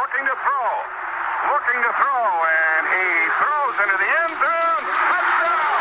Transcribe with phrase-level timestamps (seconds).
[0.00, 0.68] looking to throw.
[1.52, 3.04] Looking to throw, and he
[3.36, 4.80] throws into the end zone.
[5.12, 5.76] Touchdown!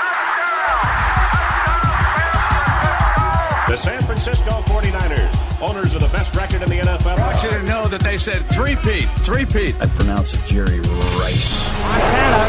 [0.00, 0.88] Touchdown!
[2.88, 3.68] Touchdown!
[3.68, 7.18] The San Francisco 49ers, owners of the best record in the NFL.
[7.18, 9.74] I want you to know that they said three-peat, three-peat.
[9.82, 10.80] I pronounce it Jerry
[11.20, 11.52] Rice.
[11.84, 12.40] Montana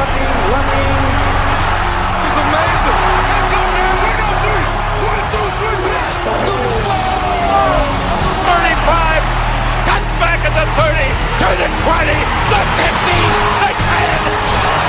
[0.00, 0.96] looking, looking.
[2.16, 2.98] This is amazing.
[3.28, 3.94] Let's go, man.
[4.00, 4.64] We got three.
[5.12, 5.76] One, two, three.
[6.48, 7.97] Super Bowl.
[10.18, 10.18] 35.
[10.18, 10.98] Cuts back at the 30.
[11.38, 12.10] To the 20.
[12.50, 13.18] The 50.
[13.62, 14.38] The 10.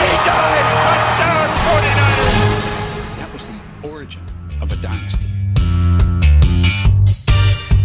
[0.02, 0.66] He died.
[0.86, 3.18] Touchdown 49ers.
[3.18, 4.24] That was the origin
[4.62, 5.26] of a dynasty.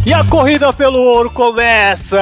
[0.07, 2.21] E a corrida pelo ouro começa!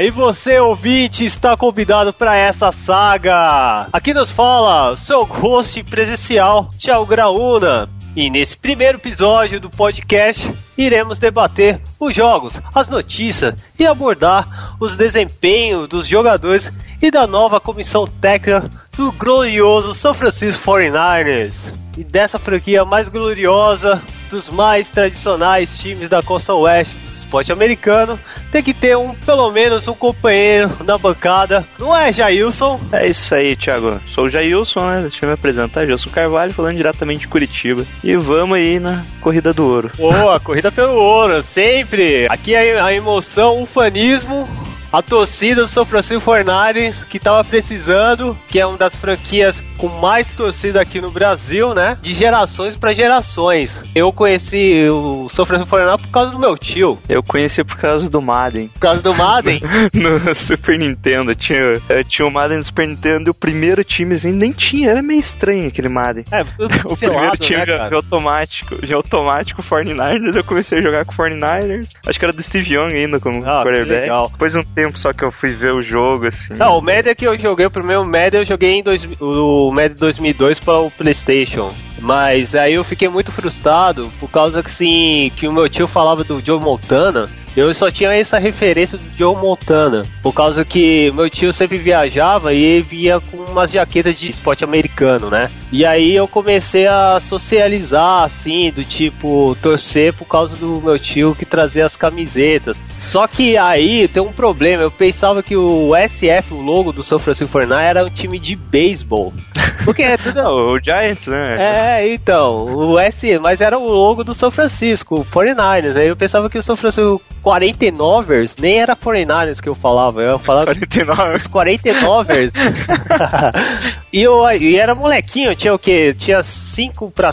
[0.00, 3.88] E você, ouvinte, está convidado para essa saga!
[3.92, 7.88] Aqui nos fala seu host presencial, Thiago Graúna.
[8.16, 14.96] E nesse primeiro episódio do podcast, iremos debater os jogos, as notícias e abordar os
[14.96, 21.70] desempenhos dos jogadores e da nova comissão técnica do glorioso São Francisco 49ers.
[21.98, 28.18] E dessa franquia mais gloriosa, dos mais tradicionais times da costa oeste do esporte americano,
[28.50, 31.66] tem que ter um, pelo menos um companheiro na bancada.
[31.78, 32.80] Não é, Jailson?
[32.92, 34.00] É isso aí, Thiago.
[34.06, 35.00] Sou o Jailson, né?
[35.02, 35.84] Deixa eu me apresentar.
[35.84, 37.84] Gilson Carvalho, falando diretamente de Curitiba.
[38.02, 39.90] E vamos aí na Corrida do Ouro.
[39.96, 42.26] Boa, corrida pelo ouro, sempre.
[42.30, 44.48] Aqui é a emoção, o fanismo,
[44.92, 49.88] a torcida do São Francisco Fornares que tava precisando, que é uma das franquias com
[49.88, 51.98] mais torcida aqui no Brasil, né?
[52.00, 53.82] De gerações para gerações.
[53.94, 56.98] Eu conheci o São Francisco Fornares por causa do meu tio.
[57.08, 58.68] Eu conheci por causa do Madden.
[58.68, 59.60] Por causa do Madden?
[59.92, 61.34] no Super Nintendo.
[61.34, 64.90] Tinha, eu tinha o Madden no Super Nintendo e o primeiro time assim, nem tinha.
[64.90, 66.24] Era meio estranho aquele Madden.
[66.30, 66.42] É,
[66.84, 70.36] o primeiro time né, de automático, de automático 49ers.
[70.36, 71.90] Eu comecei a jogar com 49ers.
[72.06, 74.30] Acho que era do Steve Young ainda como ah, quarterback.
[74.32, 76.52] Depois de um tempo só que eu fui ver o jogo, assim.
[76.54, 79.96] Não, o Madden que eu joguei, o primeiro Madden eu joguei em dois, o Madden
[79.96, 81.74] 2002 para o PlayStation.
[81.98, 86.22] Mas aí eu fiquei muito frustrado por causa que assim, que o meu tio falava
[86.22, 87.26] do Joe Montana.
[87.56, 90.02] Eu só tinha essa referência do Joe Montana.
[90.22, 94.62] Por causa que meu tio sempre viajava e ele via com umas jaquetas de esporte
[94.62, 95.50] americano, né?
[95.72, 101.34] E aí eu comecei a socializar, assim, do tipo, torcer por causa do meu tio
[101.34, 102.84] que trazia as camisetas.
[102.98, 104.82] Só que aí tem um problema.
[104.82, 108.54] Eu pensava que o SF, o logo do São Francisco Fortnite, era um time de
[108.54, 109.32] beisebol.
[109.82, 110.42] Porque é tudo.
[110.42, 111.56] Não, o Giants, né?
[111.58, 112.64] É, então.
[112.74, 115.96] O S, mas era o logo do São Francisco, 49ers.
[115.96, 120.20] Aí eu pensava que o São Francisco 49ers nem era 49ers que eu falava.
[120.22, 121.36] Eu falava 49.
[121.36, 122.52] os 49ers.
[124.12, 126.14] e eu e era molequinho, tinha o quê?
[126.14, 127.32] Tinha 5 para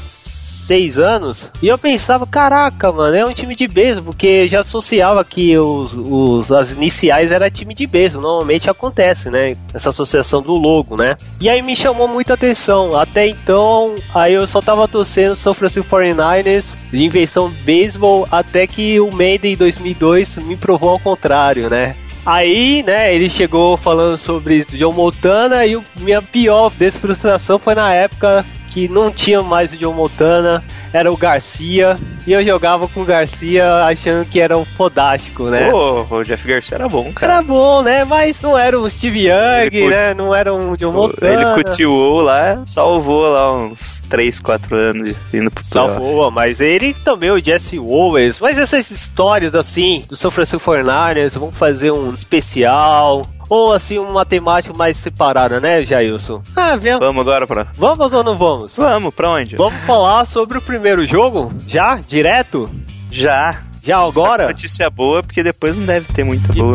[0.63, 1.51] seis anos.
[1.62, 5.94] E eu pensava, caraca, mano, é um time de beisebol, porque já associava que os,
[5.96, 8.24] os, as iniciais era time de beisebol.
[8.24, 9.56] Normalmente acontece, né?
[9.73, 11.16] Essa associação do logo, né?
[11.40, 12.97] E aí me chamou muita atenção.
[12.97, 19.00] Até então, aí eu só tava torcendo São Francisco 49ers de invenção beisebol, até que
[19.00, 21.96] o Maiden em 2002 me provou ao contrário, né?
[22.25, 27.94] Aí, né, ele chegou falando sobre John Montana e a minha pior desfrustração foi na
[27.94, 33.03] época que não tinha mais o John Montana, era o Garcia, e eu jogava com
[33.03, 35.69] o Garcia achando que era um fodástico, né?
[35.69, 37.34] Pô, o Jeff Garcia era bom, cara.
[37.34, 38.03] Era bom, né?
[38.03, 40.13] Mas não era um Steve Young, né?
[40.13, 41.34] Não era um John Montana.
[41.34, 47.31] Ele cultivou lá, salvou lá uns 3, 4 anos indo pro Salvou, mas ele também,
[47.31, 48.40] o Jesse Owens.
[48.40, 54.25] Mas essas histórias assim, do São Francisco 49ers, vamos fazer um especial, ou assim uma
[54.25, 56.41] temática mais separada, né, Jailson?
[56.55, 56.97] Ah, vem.
[56.99, 57.67] Vamos agora pra.
[57.73, 58.75] Vamos ou não vamos?
[58.75, 59.55] Vamos, pra onde?
[59.55, 61.51] Vamos falar sobre o primeiro jogo?
[61.67, 61.95] Já?
[62.07, 62.69] Direto?
[63.11, 63.63] Já.
[63.81, 64.43] Já agora?
[64.43, 66.71] Essa notícia boa, porque depois não deve ter muita boa.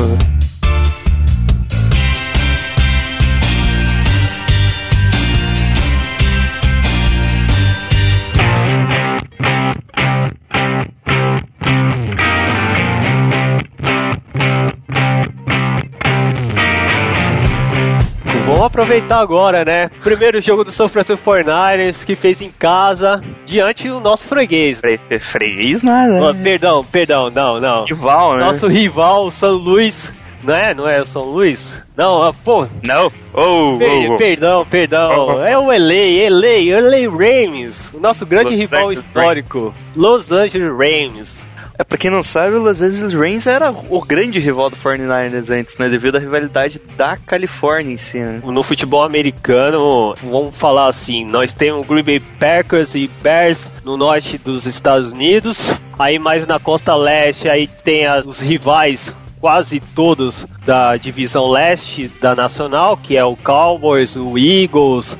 [18.58, 19.88] Vamos aproveitar agora, né?
[20.02, 24.80] Primeiro jogo do São Francisco 49ers que fez em casa diante do nosso freguês.
[24.80, 26.20] Fre freguês nada.
[26.20, 27.84] Oh, perdão, perdão, não, não.
[27.84, 28.44] Rival, né?
[28.44, 30.10] Nosso rival, o São Luís.
[30.42, 30.74] Não é?
[30.74, 31.80] Não é o São Luís?
[31.96, 32.66] Não, pô.
[32.82, 33.12] Não.
[33.32, 34.16] Oh, per oh, oh.
[34.16, 35.46] Perdão, perdão.
[35.46, 37.94] É o LA, LA, LA Rams.
[37.94, 39.58] O nosso grande Los rival Angeles histórico.
[39.66, 39.78] Rams.
[39.94, 41.47] Los Angeles Rams.
[41.78, 45.48] É, pra quem não sabe, o Los Angeles Rams era o grande rival do 49ers
[45.48, 45.88] antes, né?
[45.88, 48.42] Devido à rivalidade da Califórnia em si, né?
[48.44, 54.36] No futebol americano, vamos falar assim, nós temos Green Bay Packers e Bears no norte
[54.38, 55.72] dos Estados Unidos.
[55.96, 62.08] Aí mais na costa leste, aí tem as, os rivais quase todos da divisão leste
[62.20, 65.12] da Nacional, que é o Cowboys, o Eagles,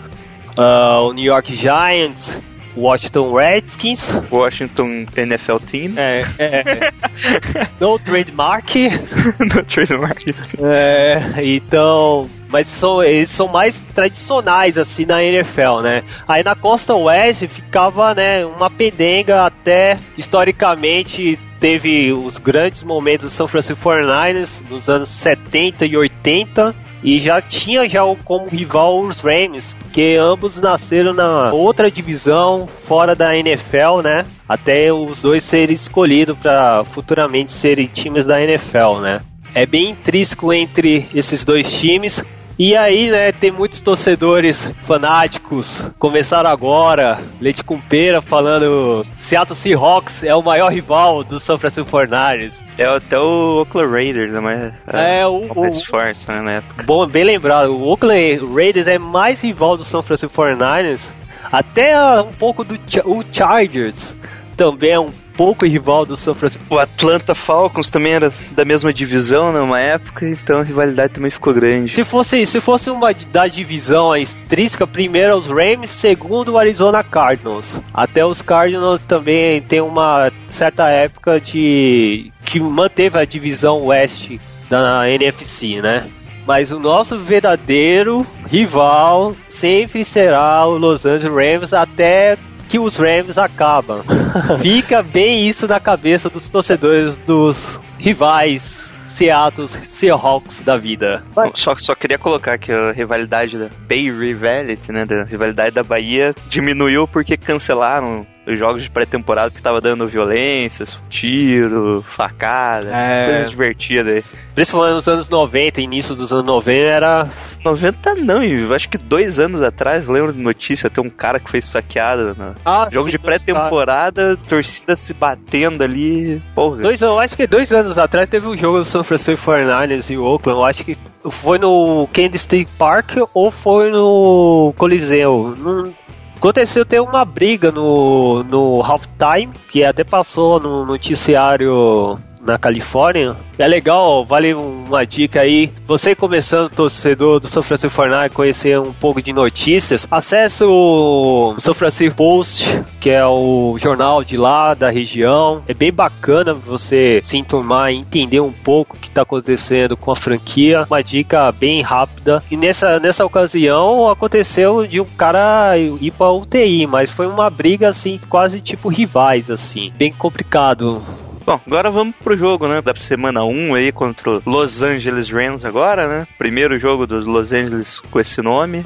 [0.59, 2.37] uh, o New York Giants,
[2.79, 4.13] Washington Redskins.
[4.31, 5.93] Washington NFL Team.
[5.97, 6.93] É, é.
[7.81, 8.75] no trademark.
[9.41, 10.23] no trademark.
[10.63, 12.29] É, então.
[12.49, 16.03] Mas são, eles são mais tradicionais assim na NFL, né?
[16.27, 23.31] Aí na costa oeste ficava, né, uma pendenga até historicamente teve os grandes momentos do
[23.31, 29.21] São Francisco 49ers nos anos 70 e 80 e já tinha já como rival os
[29.21, 34.27] Rams, porque ambos nasceram na outra divisão fora da NFL, né?
[34.49, 39.21] Até os dois serem escolhidos para futuramente serem times da NFL, né?
[39.55, 42.23] É bem intrínseco entre esses dois times.
[42.59, 50.25] E aí, né, tem muitos torcedores fanáticos, começaram agora, leite com pera, falando Seattle Seahawks
[50.25, 52.55] é o maior rival do São Francisco 49ers.
[52.77, 56.83] É até o Oakland Raiders, né, mas é, é o, o forte, né, na época.
[56.83, 61.11] Bom, bem lembrado, o Oakland Raiders é mais rival do São Francisco 49ers,
[61.53, 64.15] até um pouco do o Chargers
[64.57, 66.65] também é um pouco rival do São Francisco.
[66.69, 71.55] O Atlanta Falcons também era da mesma divisão numa época, então a rivalidade também ficou
[71.55, 71.95] grande.
[71.95, 77.79] Se fosse, se fosse uma da divisão intrínseca, primeiro os Rams, segundo o Arizona Cardinals.
[77.95, 85.09] Até os Cardinals também tem uma certa época de que manteve a divisão oeste da
[85.09, 86.05] NFC, né?
[86.45, 92.37] Mas o nosso verdadeiro rival sempre será o Los Angeles Rams até
[92.69, 94.03] que os Rams acabam.
[94.61, 101.25] Fica bem isso na cabeça dos torcedores dos rivais Seattle Seahawks da vida.
[101.55, 106.33] Só, só queria colocar que a rivalidade da Bay Rivality, né, da rivalidade da Bahia
[106.49, 113.25] diminuiu porque cancelaram os jogos de pré-temporada que tava dando violências, tiro, facada, é...
[113.27, 114.39] coisas divertidas aí.
[114.55, 117.29] Principalmente nos anos 90, início dos anos 90 era.
[117.65, 121.51] 90 não, eu acho que dois anos atrás, lembro de notícia, tem um cara que
[121.51, 126.43] foi saqueado no ah, jogo sim, de pré-temporada, torcida se batendo ali.
[126.55, 126.79] Porra.
[126.79, 130.17] Dois, eu acho que dois anos atrás teve um jogo do São Francisco 49ers e
[130.17, 130.97] Oakland, eu acho que
[131.31, 135.55] foi no Kansas State Park ou foi no Coliseu.
[135.59, 135.93] Não,
[136.39, 143.37] Aconteceu ter uma briga no, no halftime, que até passou no noticiário na Califórnia.
[143.59, 145.73] É legal, vale uma dica aí.
[145.87, 151.75] Você começando torcedor do São Francisco Fortnite, conhecer um pouco de notícias, acesse o São
[151.75, 155.63] Francisco Post, que é o jornal de lá da região.
[155.67, 160.11] É bem bacana você se enturmar e entender um pouco o que está acontecendo com
[160.11, 160.85] a franquia.
[160.89, 162.43] Uma dica bem rápida.
[162.51, 167.89] E nessa, nessa ocasião aconteceu de um cara ir para UTI, mas foi uma briga
[167.89, 171.03] assim, quase tipo rivais assim, bem complicado.
[171.49, 172.83] Bom, agora vamos pro jogo, né?
[172.83, 176.27] Da semana 1 aí contra Los Angeles Rams agora, né?
[176.37, 178.85] Primeiro jogo dos Los Angeles com esse nome.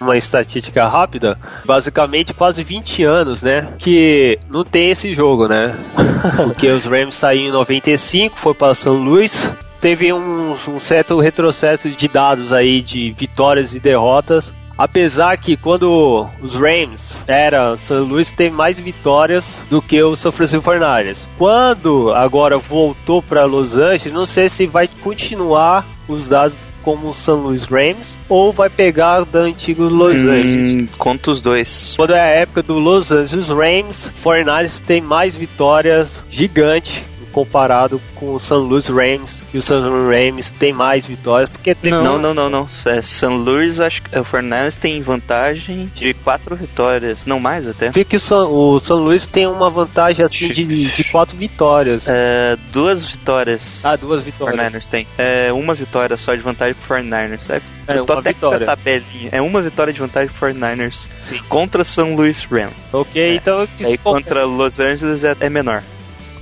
[0.00, 3.74] uma estatística rápida, basicamente quase 20 anos, né?
[3.78, 5.78] Que não tem esse jogo, né?
[6.42, 11.90] Porque os Rams saíram em 95, foi para São Luís, teve um, um, certo retrocesso
[11.90, 14.50] de dados aí de vitórias e derrotas.
[14.80, 20.32] Apesar que quando os Rams era São Luís tem mais vitórias do que o São
[20.32, 21.28] Francisco 49ers.
[21.36, 27.12] Quando agora voltou para Los Angeles, não sei se vai continuar os dados como o
[27.12, 30.90] São Luís Rams ou vai pegar da antigo Los hum, Angeles?
[30.96, 31.92] Conta os dois.
[31.94, 38.34] Quando é a época do Los Angeles Rams, 49ers tem mais vitórias gigante comparado com
[38.34, 42.18] o San Luis Rams e o San Luis Rams tem mais vitórias porque tem não.
[42.18, 47.24] Não não não é, San Luis acho que o Fernandes tem vantagem de quatro vitórias
[47.26, 47.92] não mais até.
[47.92, 52.04] Fica que o San, o San Luis tem uma vantagem assim de, de quatro vitórias.
[52.08, 53.80] É, duas vitórias.
[53.84, 54.56] Ah duas vitórias.
[54.56, 55.06] Fernandes tem.
[55.16, 58.66] É, uma vitória só de vantagem pro 49ers é, é uma vitória.
[58.66, 59.28] tabelinha.
[59.32, 61.40] É uma vitória de vantagem pro 49ers Sim.
[61.48, 62.74] contra San Luis Rams.
[62.92, 63.34] Ok é.
[63.34, 65.82] então aí contra Los Angeles é, é menor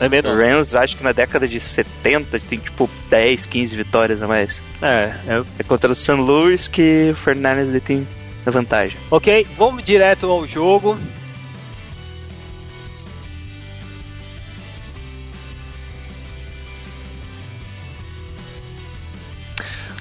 [0.01, 0.35] é menor.
[0.35, 4.63] O Rams, acho que na década de 70 tem tipo 10, 15 vitórias a mais.
[4.81, 6.13] É, é, é contra o St.
[6.13, 8.07] Louis que o Fernandes tem
[8.47, 8.97] a vantagem.
[9.11, 10.99] Ok, vamos direto ao jogo.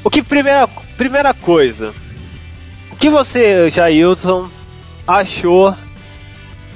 [0.04, 1.94] O que primeira, primeira coisa,
[2.92, 4.50] o que você, Jailson,
[5.06, 5.76] achou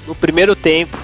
[0.05, 0.97] no primeiro tempo?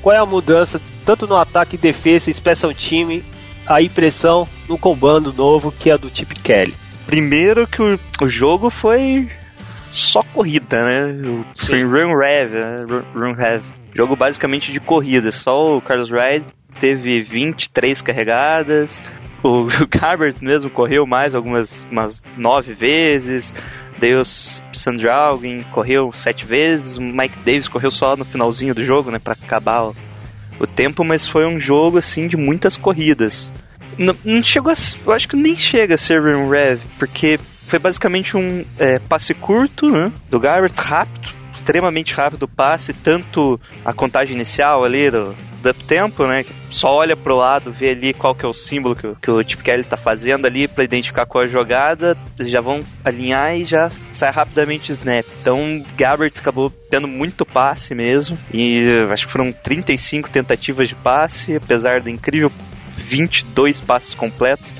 [0.00, 3.24] Qual é a mudança tanto no ataque, defesa, special time,
[3.64, 6.74] a impressão no comando novo que é do Chip Kelly.
[7.06, 9.30] Primeiro que o, o jogo foi
[9.90, 11.28] só corrida, né?
[11.28, 11.84] O Sim.
[11.84, 12.76] Run Rev, né?
[13.14, 13.62] Run Rev.
[13.94, 15.30] Jogo basicamente de corrida.
[15.30, 19.00] Só o Carlos Rise teve 23 carregadas.
[19.42, 23.54] O, o mesmo correu mais algumas umas nove vezes.
[23.98, 26.96] Deus Sandralgin correu sete vezes.
[26.96, 29.18] O Mike Davis correu só no finalzinho do jogo, né?
[29.18, 29.92] Pra acabar
[30.58, 33.50] o, tempo, mas foi um jogo assim de muitas corridas.
[33.98, 37.78] Não, não chegou a, Eu acho que nem chega a ser um Rev, porque foi
[37.78, 43.92] basicamente um é, passe curto né, do Garrett, rápido, extremamente rápido o passe, tanto a
[43.92, 46.44] contagem inicial ali do, do tempo, né?
[46.76, 49.62] Só olha pro lado, vê ali qual que é o símbolo que, que o Chip
[49.62, 53.64] Kelly tá fazendo ali para identificar qual é a jogada, eles já vão alinhar e
[53.64, 55.24] já sai rapidamente snap.
[55.40, 61.56] Então, Gabbert acabou tendo muito passe mesmo, e acho que foram 35 tentativas de passe,
[61.56, 62.52] apesar do incrível
[62.98, 64.70] 22 passes completos.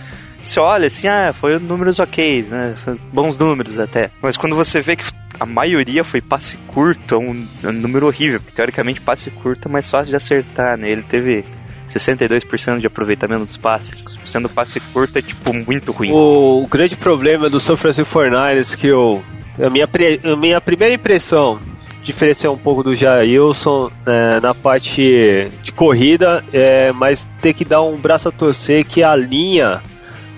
[0.45, 2.77] Você olha assim, ah, foi números ok, né?
[3.11, 4.11] Bons números até.
[4.21, 5.05] Mas quando você vê que
[5.41, 9.73] a maioria foi passe curto, é um, é um número horrível, teoricamente passe curto é
[9.73, 10.91] mais fácil de acertar, né?
[10.91, 11.43] Ele teve
[11.89, 14.05] 62% de aproveitamento dos passes.
[14.27, 16.11] Sendo passe curto é, tipo, muito ruim.
[16.13, 19.23] O, o grande problema do São Francisco 49ers que eu...
[19.59, 19.89] A minha,
[20.25, 21.59] a minha primeira impressão
[22.07, 27.83] diferenciar um pouco do Jailson é, na parte de corrida, é, mas ter que dar
[27.83, 29.83] um braço a torcer que a linha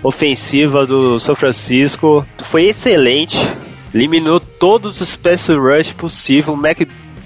[0.03, 3.39] ofensiva do São Francisco foi excelente,
[3.95, 6.79] eliminou todos os pass rush possível, o Mac,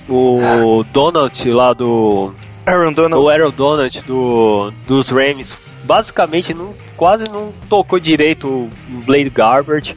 [0.09, 2.35] o Donald lá do
[2.67, 8.71] Aaron Donald, o Aaron Donald do, dos Rams basicamente não, quase não tocou direito o
[9.05, 9.97] Blade Garbage.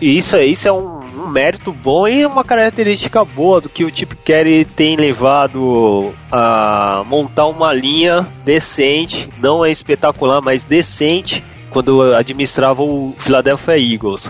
[0.00, 3.96] E isso, isso é um, um, mérito bom e uma característica boa do que o
[3.96, 12.02] Chip Kelly tem levado a montar uma linha decente, não é espetacular, mas decente, quando
[12.14, 14.28] administrava o Philadelphia Eagles.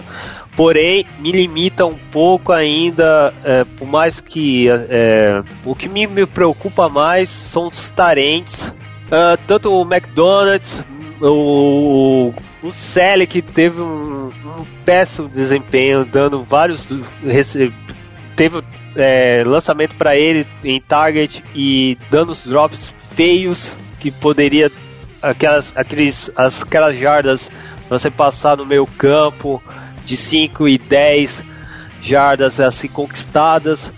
[0.56, 6.26] Porém, me limita um pouco ainda, é, por mais que é, o que me, me,
[6.26, 8.68] preocupa mais são os tarentes.
[9.06, 10.82] Uh, tanto o McDonald's,
[11.20, 12.32] o,
[12.62, 16.88] o Selic teve um, um péssimo desempenho, dando vários.
[18.36, 18.62] Teve
[18.96, 23.70] é, lançamento para ele em target e dando os drops feios
[24.00, 24.70] que poderia
[25.22, 27.50] aquelas aqueles as, aquelas jardas
[27.88, 29.62] você passar no meio campo
[30.04, 31.42] de 5 e 10
[32.02, 33.90] jardas assim conquistadas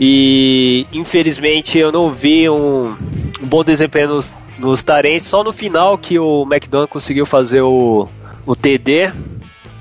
[0.00, 2.94] e infelizmente eu não vi um,
[3.42, 8.08] um bom desempenho nos, nos Tarentes, só no final que o McDonald conseguiu fazer o,
[8.46, 9.12] o TD.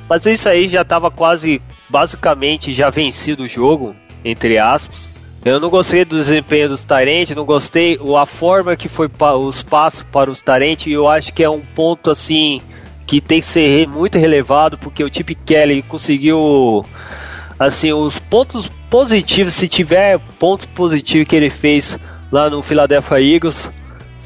[0.09, 5.09] Mas isso aí já estava quase, basicamente, já vencido o jogo, entre aspas.
[5.45, 10.01] Eu não gostei do desempenho dos Tarentes, não gostei a forma que foi os passos
[10.11, 12.61] para os Tarentes, e eu acho que é um ponto assim
[13.07, 16.85] que tem que ser muito relevado, porque o Chip Kelly conseguiu
[17.57, 21.97] assim os pontos positivos, se tiver ponto positivo que ele fez
[22.31, 23.69] lá no Philadelphia Eagles,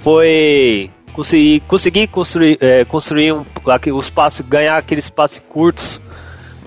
[0.03, 3.45] foi conseguir, conseguir construir, é, construir um,
[3.95, 6.01] os passes, ganhar aqueles passes curtos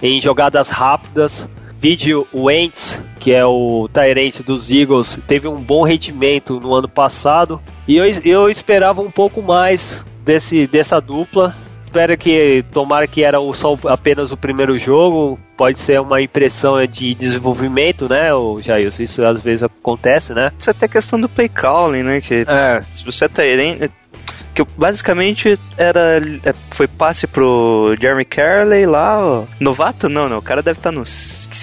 [0.03, 1.49] em jogadas rápidas.
[1.81, 7.61] Vídeo Wentz, que é o Tyrant dos Eagles, teve um bom rendimento no ano passado
[7.87, 11.55] e eu, eu esperava um pouco mais desse, dessa dupla.
[11.95, 17.15] Espero que, tomara que era só apenas o primeiro jogo, pode ser uma impressão de
[17.15, 18.93] desenvolvimento, né, o Jair?
[18.99, 20.51] Isso às vezes acontece, né?
[20.59, 22.21] Isso é até questão do play calling, né?
[22.21, 22.83] Que é.
[22.93, 23.91] se você é Tyrant,
[24.53, 29.45] que basicamente era é, foi passe pro Jeremy Carley lá, ó.
[29.61, 31.05] novato não, não, o cara deve estar tá no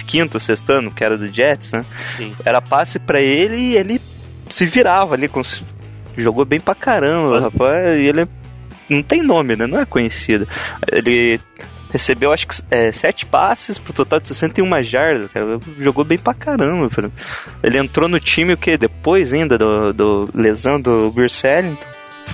[0.06, 1.84] quinto, sexto ano, que era do Jets, né?
[2.16, 2.34] Sim.
[2.42, 4.00] Era passe para ele e ele
[4.48, 5.42] se virava ali com
[6.16, 7.44] jogou bem pra caramba, Sim.
[7.44, 8.26] rapaz, e ele
[8.92, 9.66] não tem nome, né?
[9.66, 10.46] Não é conhecido.
[10.90, 11.40] Ele
[11.92, 15.60] recebeu acho que é, sete passes pro total de 61 jardas, cara.
[15.78, 16.88] Jogou bem pra caramba.
[16.88, 17.10] Cara.
[17.62, 21.86] Ele entrou no time o que depois ainda do, do lesão do Bruce Ellington.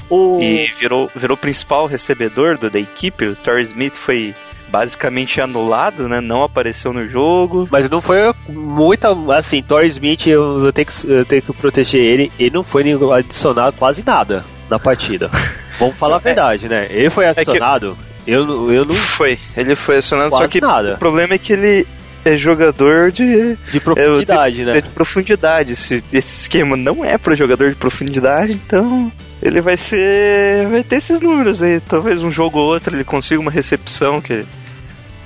[0.08, 0.38] O...
[0.40, 3.26] E virou, virou principal recebedor do, da equipe.
[3.26, 4.34] O Torrey Smith foi
[4.68, 6.20] basicamente anulado, né?
[6.20, 7.68] Não apareceu no jogo.
[7.70, 9.08] Mas não foi muita.
[9.34, 12.32] Assim, Torrey Smith, eu, eu, tenho que, eu tenho que proteger ele.
[12.38, 12.84] Ele não foi
[13.16, 15.30] adicionado quase nada na partida.
[15.78, 16.22] Vamos falar a é.
[16.22, 16.86] verdade, né?
[16.90, 17.96] Ele foi adicionado.
[18.20, 18.30] É que...
[18.30, 18.94] eu, eu não.
[18.94, 19.38] Foi.
[19.56, 20.94] Ele foi adicionado, só que nada.
[20.94, 21.86] o problema é que ele
[22.24, 23.56] é jogador de.
[23.70, 24.80] De profundidade, é, de, né?
[24.80, 25.72] De profundidade.
[25.72, 30.66] Esse, esse esquema não é para jogador de profundidade, então ele vai ser.
[30.68, 31.80] vai ter esses números aí.
[31.80, 34.44] Talvez um jogo ou outro ele consiga uma recepção que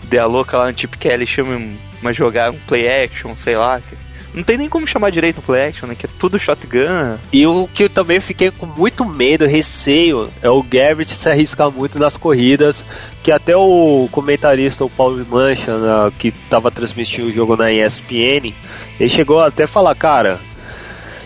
[0.04, 3.56] dê a louca lá no tipo que ele chame uma jogada, um play action, sei
[3.56, 3.80] lá.
[4.34, 5.94] Não tem nem como chamar direito no play action, né?
[5.94, 7.18] Que é tudo shotgun.
[7.32, 11.70] E o que eu também fiquei com muito medo, receio, é o Garrett se arriscar
[11.70, 12.84] muito nas corridas.
[13.22, 18.52] Que até o comentarista, o Paulo Mancha, né, que estava transmitindo o jogo na ESPN,
[18.98, 20.40] ele chegou até a falar, cara,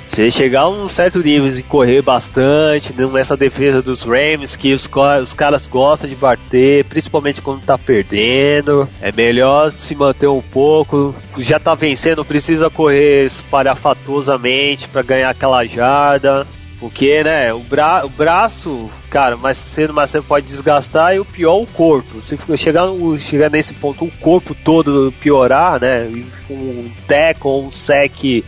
[0.06, 4.88] se chegar a um certo nível e correr bastante nessa defesa dos Rams, que os,
[5.22, 11.14] os caras gostam de bater, principalmente quando tá perdendo, é melhor se manter um pouco.
[11.36, 16.46] Já tá vencendo, precisa correr espalhafatosamente para ganhar aquela jarda.
[16.78, 21.25] Porque, né, o, bra o braço, cara, mais cedo mais tempo pode desgastar e o
[21.25, 22.20] pior o corpo.
[22.20, 22.86] Se chegar,
[23.18, 26.06] chegar nesse ponto, o corpo todo piorar, né,
[26.50, 28.44] um teco ou um sec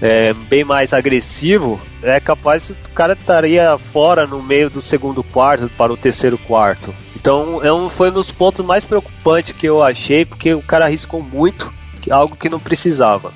[0.00, 5.68] é, bem mais agressivo, é capaz o cara estaria fora no meio do segundo quarto
[5.76, 6.94] para o terceiro quarto.
[7.14, 10.84] Então é um, foi um dos pontos mais preocupantes que eu achei, porque o cara
[10.84, 11.72] arriscou muito,
[12.10, 13.32] algo que não precisava.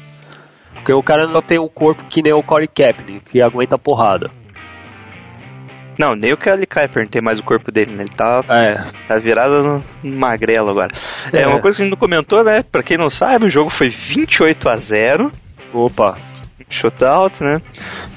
[0.75, 4.31] Porque o cara não tem um corpo que nem o Corey Kaepernick, que aguenta porrada.
[5.99, 8.05] Não, nem o Kelly Kuiper tem mais o corpo dele, né?
[8.05, 8.83] Ele tá, é.
[9.07, 10.91] tá virado no magrelo agora.
[11.31, 11.43] É.
[11.43, 11.47] é.
[11.47, 12.63] uma coisa que a gente não comentou, né?
[12.63, 15.31] Pra quem não sabe, o jogo foi 28 a 0
[15.75, 16.30] Opa
[16.71, 17.61] shootout, né?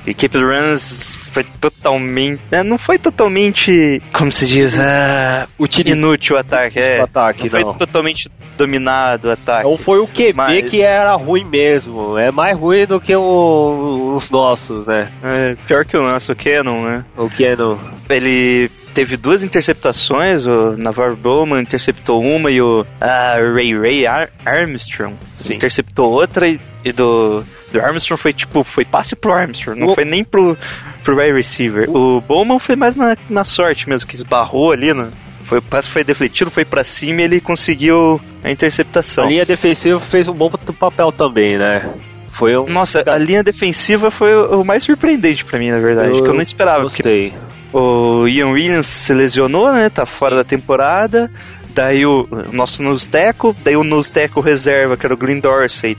[0.06, 2.42] Equipe do Rams foi totalmente.
[2.52, 2.64] Né?
[2.64, 4.02] Não foi totalmente.
[4.14, 4.76] Como se diz?
[4.76, 6.80] Uh, inútil o ataque.
[6.80, 7.70] É, o ataque, não, não.
[7.70, 9.66] foi totalmente dominado o ataque.
[9.66, 10.70] Ou foi o QB mas...
[10.70, 12.18] que era ruim mesmo.
[12.18, 15.10] É mais ruim do que o, os nossos, né?
[15.24, 17.06] É, pior que o nosso, o Canon, né?
[17.18, 17.78] O Canon.
[18.10, 24.30] Ele teve duas interceptações, o Navarro Bowman interceptou uma e o uh, Ray Ray Ar
[24.46, 25.56] Armstrong Sim.
[25.56, 27.44] interceptou outra e, e do
[27.74, 29.96] do Armstrong foi tipo, foi passe pro Armstrong, não o...
[29.96, 30.58] foi nem pro,
[31.04, 31.90] pro wide receiver.
[31.90, 32.18] O...
[32.18, 35.10] o Bowman foi mais na, na sorte mesmo, que esbarrou ali, né?
[35.42, 39.26] Foi, o passe foi defletido, foi para cima e ele conseguiu a interceptação.
[39.26, 41.90] A linha defensiva fez um bom papel também, né?
[42.32, 42.68] Foi um...
[42.68, 46.34] Nossa, a linha defensiva foi o mais surpreendente para mim, na verdade, eu, que eu
[46.34, 46.84] não esperava.
[46.84, 47.34] Gostei.
[47.74, 49.90] O Ian Williams se lesionou, né?
[49.90, 51.30] Tá fora da temporada.
[51.74, 55.98] Daí o nosso Nusteco, daí o Nusteco reserva, que era o Glenn Dorsey,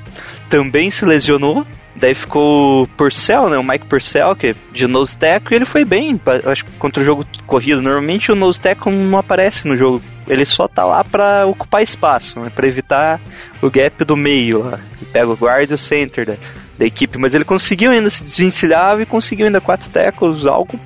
[0.48, 1.66] também se lesionou.
[1.96, 3.56] Daí ficou o Purcell, né?
[3.56, 7.24] O Mike Purcell, que é de tackle, e ele foi bem, acho contra o jogo
[7.46, 7.80] corrido.
[7.80, 10.02] Normalmente o tackle não aparece no jogo.
[10.26, 12.50] Ele só tá lá para ocupar espaço, né?
[12.54, 13.20] Para evitar
[13.62, 14.80] o gap do meio lá.
[14.96, 16.34] Ele pega o guard e o center da,
[16.78, 17.18] da equipe.
[17.18, 20.78] Mas ele conseguiu ainda se desvencilhar e conseguiu ainda quatro tackles, algo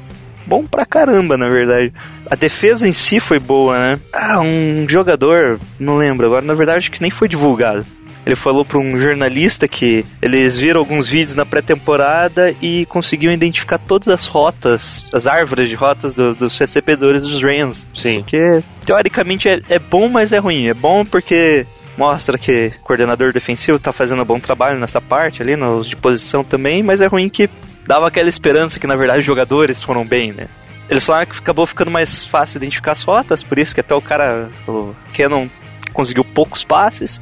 [0.48, 1.92] bom pra caramba, na verdade.
[2.30, 4.00] A defesa em si foi boa, né?
[4.12, 7.84] Ah, um jogador, não lembro agora, na verdade acho que nem foi divulgado.
[8.26, 13.78] Ele falou para um jornalista que eles viram alguns vídeos na pré-temporada e conseguiam identificar
[13.78, 17.86] todas as rotas, as árvores de rotas do, dos recebedores dos Rams.
[17.94, 18.22] Sim.
[18.26, 20.66] Que teoricamente é, é bom, mas é ruim.
[20.66, 25.40] É bom porque mostra que o coordenador defensivo tá fazendo um bom trabalho nessa parte
[25.40, 27.48] ali, nos de posição também, mas é ruim que
[27.88, 30.46] dava aquela esperança que na verdade os jogadores foram bem, né?
[30.90, 34.02] Eles falaram que acabou ficando mais fácil identificar as rotas, por isso que até o
[34.02, 35.48] cara, o Canon,
[35.94, 37.18] conseguiu poucos passes.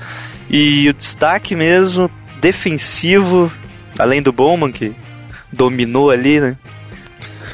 [0.50, 3.50] E o destaque mesmo, defensivo,
[3.96, 4.92] além do Bowman, que
[5.52, 6.56] dominou ali, né?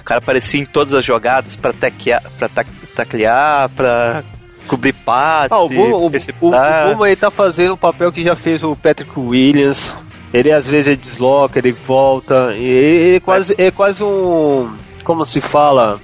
[0.01, 2.49] O cara aparecia em todas as jogadas para taclear, pra
[2.95, 4.25] taclear, pra
[4.67, 5.53] cobrir passe.
[5.53, 8.75] Ah, o, Bowman, o, o, o Bowman tá fazendo o papel que já fez o
[8.75, 9.95] Patrick Williams
[10.33, 12.55] ele às vezes ele desloca, ele volta.
[12.57, 14.71] E ele é quase, é quase um.
[15.05, 16.01] Como se fala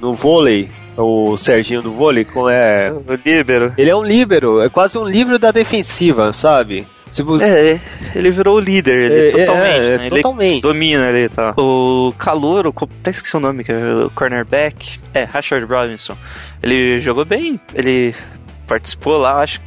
[0.00, 0.70] no vôlei?
[0.96, 2.90] O Serginho do vôlei, como é.
[2.90, 3.74] O líbero.
[3.76, 6.86] Ele é um líbero, é quase um líbero da defensiva, sabe?
[7.10, 7.80] Tipo, é,
[8.14, 10.08] ele virou o líder, ele é, totalmente, é, né?
[10.10, 10.60] totalmente.
[10.60, 11.54] domina ali, tá.
[11.56, 16.16] O Calouro, até esqueci o nome, que é o cornerback, é, Rashard Robinson.
[16.62, 18.14] Ele jogou bem, ele
[18.66, 19.60] participou lá, acho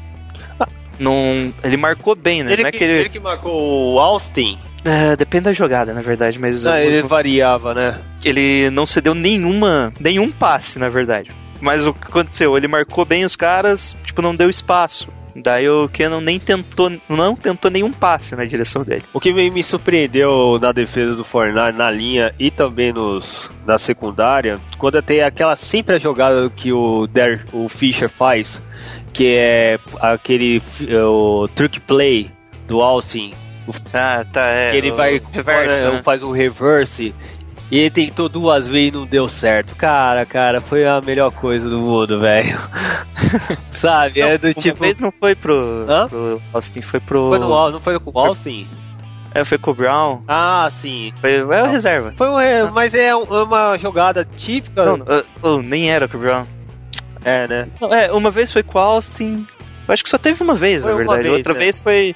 [1.00, 2.54] não, ele marcou bem, né?
[2.54, 3.00] Ele, é que, ele...
[3.00, 4.58] ele que marcou o Austin.
[4.84, 6.66] É, depende da jogada, na verdade, mas...
[6.66, 8.02] Ah, ele variava, né?
[8.24, 11.32] Ele não cedeu nenhuma, nenhum passe, na verdade.
[11.62, 12.56] Mas o que aconteceu?
[12.56, 15.10] Ele marcou bem os caras, tipo, não deu espaço.
[15.36, 19.04] Daí o Kenan nem tentou, não tentou nenhum passe na direção dele.
[19.14, 24.58] O que me surpreendeu na defesa do Fortnite, na linha e também nos, na secundária,
[24.78, 28.62] quando tem aquela sempre a jogada que o, Der, o Fischer faz,
[29.13, 30.62] que é aquele
[31.06, 32.32] o trick play
[32.67, 33.34] do Austin.
[33.93, 34.72] Ah, tá, é.
[34.72, 36.02] Que ele vai reverse, né?
[36.04, 37.13] faz um reverse
[37.72, 39.76] e ele tentou duas vezes e não deu certo.
[39.76, 42.58] Cara, cara, foi a melhor coisa do mundo, velho.
[43.69, 44.22] Sabe?
[44.22, 44.82] Não, é do tipo.
[44.82, 47.30] vez não foi pro, pro, Austin, foi pro.
[47.30, 48.67] Foi no, não foi com o Austin?
[49.36, 50.24] É, foi com o Brown.
[50.28, 51.13] Ah, sim.
[51.22, 52.12] Foi, é a reserva.
[52.17, 52.72] Foi um, ah.
[52.74, 54.84] Mas é uma jogada típica.
[54.84, 56.48] Não, uh, uh, nem era com o Brown.
[57.24, 57.68] É, né?
[57.80, 59.46] Não, é, uma vez foi com o Austin.
[59.88, 61.24] Eu acho que só teve uma vez, foi na verdade.
[61.24, 61.58] Vez, Outra é.
[61.58, 62.16] vez foi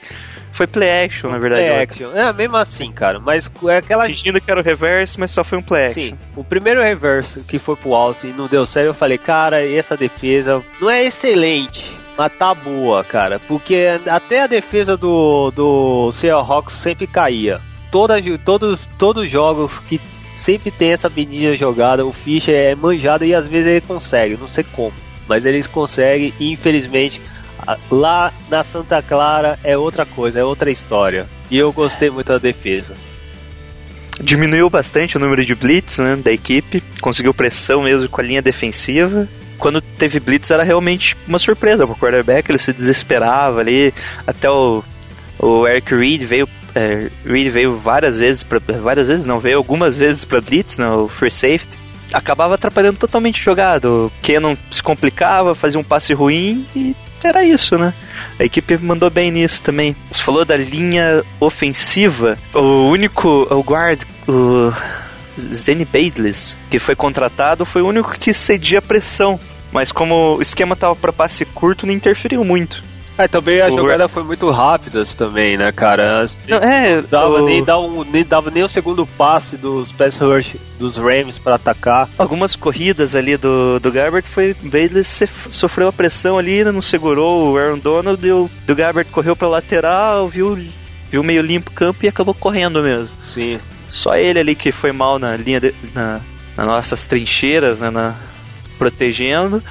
[0.54, 1.66] Foi play action, na verdade.
[1.66, 2.12] Play action.
[2.14, 3.20] É, mesmo assim, cara.
[3.20, 4.06] Mas é aquela.
[4.06, 6.04] Fingindo que era o reverse, mas só foi um play action.
[6.04, 9.68] Sim, o primeiro reverse que foi pro Alce e não deu certo, eu falei, cara,
[9.68, 11.92] essa defesa não é excelente.
[12.16, 13.40] Mas tá boa, cara.
[13.40, 17.60] Porque até a defesa do, do Seahawks sempre caía.
[17.92, 20.00] Todas, todos, todos os jogos que
[20.44, 24.48] sempre tem essa medida jogada, o Fischer é manjado e às vezes ele consegue, não
[24.48, 24.94] sei como.
[25.28, 27.22] Mas eles conseguem e infelizmente
[27.90, 31.28] lá na Santa Clara é outra coisa, é outra história.
[31.50, 32.94] E eu gostei muito da defesa.
[34.22, 38.42] Diminuiu bastante o número de blitz né, da equipe, conseguiu pressão mesmo com a linha
[38.42, 39.28] defensiva.
[39.58, 43.94] Quando teve blitz era realmente uma surpresa pro quarterback, ele se desesperava ali,
[44.28, 44.84] até o,
[45.40, 48.46] o Eric Reed veio é, Reed veio várias vezes
[48.82, 51.78] várias vezes não veio algumas vezes para blitz no free safety
[52.12, 56.96] acabava atrapalhando totalmente o jogado o Kenon se complicava fazia um passe ruim e
[57.28, 57.94] era isso, né?
[58.40, 59.96] A equipe mandou bem nisso também.
[60.12, 62.38] Você falou da linha ofensiva.
[62.54, 64.74] O único, o guard, o
[65.40, 69.40] Zenny Badless, que foi contratado, foi o único que cedia pressão.
[69.72, 72.84] Mas como o esquema tava para passe curto, não interferiu muito.
[73.18, 76.26] É, também a o jogada foi muito rápida também, né, cara?
[76.48, 77.46] Não, é, dava, o...
[77.46, 81.56] nem, dava um, nem dava nem o segundo passe dos pass rush dos Rams para
[81.56, 82.10] atacar.
[82.18, 84.56] Algumas corridas ali do, do Gabbert foi.
[84.64, 89.36] Bayless sofreu a pressão ali, não segurou o Aaron Donald, e o do Gabbert correu
[89.36, 90.58] pra lateral, viu,
[91.12, 93.10] viu meio limpo o campo e acabou correndo mesmo.
[93.24, 93.60] Sim.
[93.90, 96.20] Só ele ali que foi mal na linha de, na,
[96.58, 98.16] nas nossas trincheiras, né, na,
[98.78, 99.64] protegendo.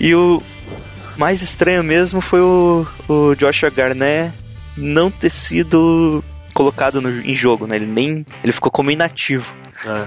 [0.00, 0.42] E o,
[1.18, 4.32] mais estranho mesmo foi o, o Joshua Garnett
[4.76, 6.22] não ter sido
[6.54, 7.76] colocado no, em jogo, né?
[7.76, 8.26] Ele nem.
[8.42, 9.46] Ele ficou como inativo.
[9.84, 10.06] É.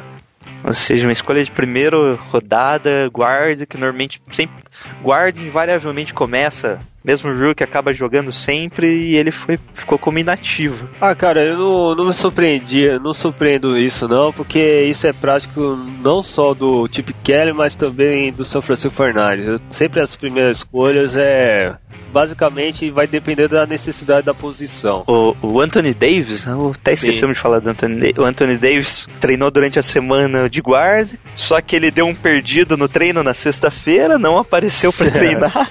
[0.63, 4.63] Ou seja, uma escolha de primeira rodada, guarda, que normalmente sempre.
[5.01, 10.87] Guarda invariavelmente começa mesmo o Rook acaba jogando sempre e ele foi, ficou como inativo.
[10.99, 15.77] Ah, cara, eu não, não me surpreendi, não surpreendo isso não, porque isso é prático
[16.01, 19.59] não só do Chip Kelly, mas também do São Francisco Fernandes.
[19.69, 21.75] sempre as primeiras escolhas é
[22.11, 25.03] basicamente vai depender da necessidade da posição.
[25.07, 29.79] O, o Anthony Davis, até esquecemos de falar do Anthony O Anthony Davis treinou durante
[29.79, 34.37] a semana de guarda, só que ele deu um perdido no treino na sexta-feira, não
[34.37, 35.69] apareceu para treinar.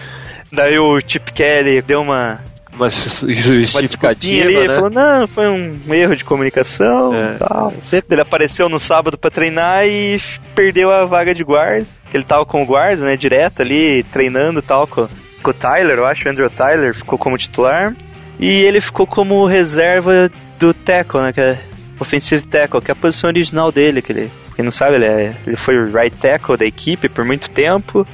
[0.52, 2.40] Daí o Chip Kelly deu uma
[2.74, 4.74] uma justificativa, ali, né?
[4.74, 7.34] falou, não, foi um erro de comunicação é.
[7.34, 7.72] tal.
[7.80, 10.18] Sempre ele apareceu no sábado para treinar e
[10.54, 11.86] perdeu a vaga de guarda.
[12.12, 15.08] Ele tava com o guarda, né, direto ali, treinando tal, com,
[15.42, 17.94] com o Tyler, eu acho, o Andrew Tyler ficou como titular.
[18.38, 21.58] E ele ficou como reserva do tackle, né, que é
[21.98, 25.34] offensive tackle, que é a posição original dele, que ele, quem não sabe, ele, é,
[25.46, 28.06] ele foi o right tackle da equipe por muito tempo,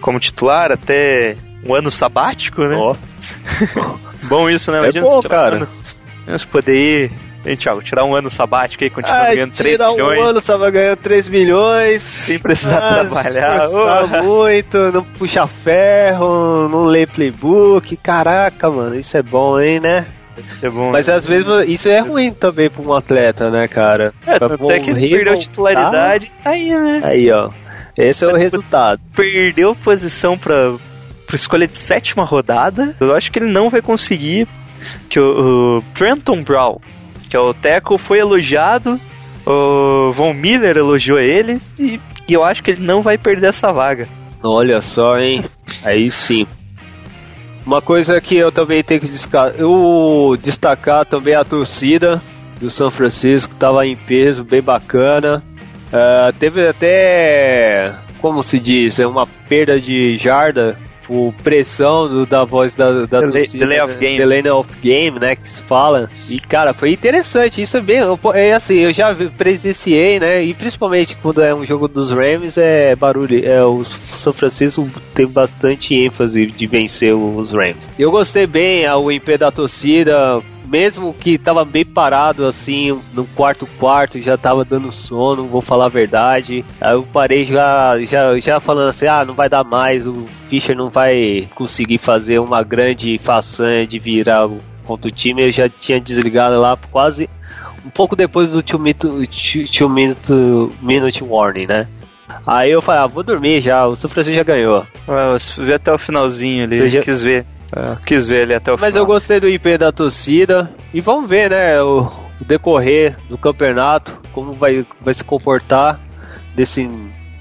[0.00, 2.76] como titular até um ano sabático, né?
[2.76, 2.96] Ó.
[4.28, 4.78] bom isso, né?
[4.78, 5.56] É Imagina é bom, cara.
[5.56, 7.12] Um ano, poder ir
[7.44, 9.96] Hein, Thiago, tirar um ano sabático aí, continuar ganhando 3 milhões.
[9.96, 12.02] Tirar um ano só vai ganhar 3 milhões.
[12.02, 13.66] Sem precisar ah, trabalhar.
[13.66, 17.96] Se muito, não puxa ferro, não lê playbook.
[17.96, 20.06] Caraca, mano, isso é bom, hein, né?
[20.62, 21.14] É bom, Mas né?
[21.14, 24.12] às vezes isso é ruim também pra um atleta, né, cara?
[24.26, 26.30] É, até que ele perdeu a titularidade.
[26.44, 27.00] Aí, né?
[27.02, 27.50] Aí, ó.
[27.96, 29.00] Esse é o resultado.
[29.14, 30.74] Perdeu posição pra,
[31.30, 32.96] por escolha de sétima rodada.
[32.98, 34.48] Eu acho que ele não vai conseguir.
[35.08, 36.78] Que o, o Trenton Brown,
[37.28, 39.00] que é o Teco, foi elogiado.
[39.46, 41.60] O Von Miller elogiou ele.
[41.78, 44.08] E, e eu acho que ele não vai perder essa vaga.
[44.42, 45.44] Olha só, hein?
[45.84, 46.46] Aí sim.
[47.64, 52.20] Uma coisa que eu também tenho que destacar, eu destacar também a torcida
[52.58, 55.44] do São Francisco, estava em peso, bem bacana.
[55.92, 60.76] Uh, teve até, como se diz, é uma perda de jarda
[61.10, 64.16] tipo, pressão do, da voz da, da delay, torcida, delay of game.
[64.16, 66.08] Delay of game, né, que se fala.
[66.28, 68.00] E, cara, foi interessante, isso é bem,
[68.34, 72.94] é assim, eu já presenciei, né, e principalmente quando é um jogo dos Rams, é
[72.94, 77.90] barulho, é, o São Francisco tem bastante ênfase de vencer os Rams.
[77.98, 83.66] Eu gostei bem, o IP da torcida, mesmo que tava bem parado assim, no quarto
[83.78, 86.64] quarto, já tava dando sono, vou falar a verdade.
[86.80, 90.76] Aí eu parei já, já, já falando assim, ah, não vai dar mais, o Fischer
[90.76, 94.48] não vai conseguir fazer uma grande façanha de virar
[94.84, 95.44] contra o time.
[95.46, 97.28] Eu já tinha desligado lá quase
[97.84, 100.32] um pouco depois do 2 minute, two minute,
[100.80, 101.88] minute warning, né?
[102.46, 104.86] Aí eu falei, ah, vou dormir já, o São Francisco já ganhou.
[105.08, 107.00] Ah, você viu até o finalzinho ali, Você já...
[107.00, 107.44] quis ver.
[107.76, 109.02] É, quis ver ele até o Mas final.
[109.02, 110.70] eu gostei do IP da torcida.
[110.92, 112.06] E vamos ver, né, o,
[112.40, 116.00] o decorrer do campeonato, como vai, vai se comportar
[116.54, 116.88] desse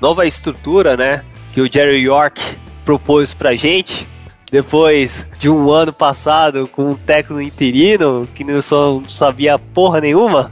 [0.01, 2.39] nova estrutura, né, que o Jerry York
[2.85, 4.07] propôs pra gente.
[4.51, 10.51] depois de um ano passado com um técnico interino que não só sabia porra nenhuma.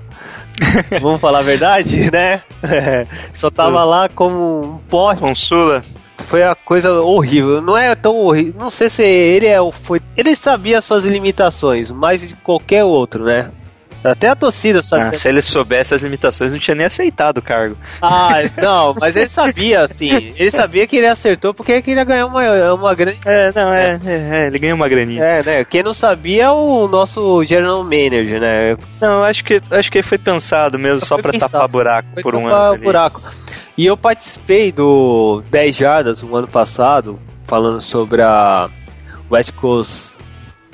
[1.01, 2.41] Vamos falar a verdade, né?
[3.31, 5.21] Só tava lá como um poste.
[5.21, 5.83] Consula.
[6.25, 7.61] Foi a coisa horrível.
[7.61, 8.59] Não é tão horrível.
[8.59, 9.99] Não sei se ele é foi.
[10.15, 13.51] Ele sabia as suas limitações, mais de qualquer outro, né?
[14.03, 15.09] Até a torcida sabia.
[15.09, 17.77] Ah, se ele soubesse as limitações, não tinha nem aceitado o cargo.
[18.01, 20.33] Ah, não, mas ele sabia, assim.
[20.35, 23.19] Ele sabia que ele acertou porque ele queria ganhar uma, uma grande.
[23.25, 25.23] É, não, é, é, é, ele ganhou uma graninha.
[25.23, 25.65] É, né?
[25.65, 28.77] Quem não sabia é o nosso general manager, né?
[29.01, 31.51] Não, acho que, acho que foi pensado mesmo só, só pra pensado.
[31.51, 32.83] tapar buraco foi por um tapar ano.
[32.83, 33.21] buraco.
[33.77, 38.69] E eu participei do 10 Jardas um ano passado, falando sobre a
[39.29, 40.16] West Coast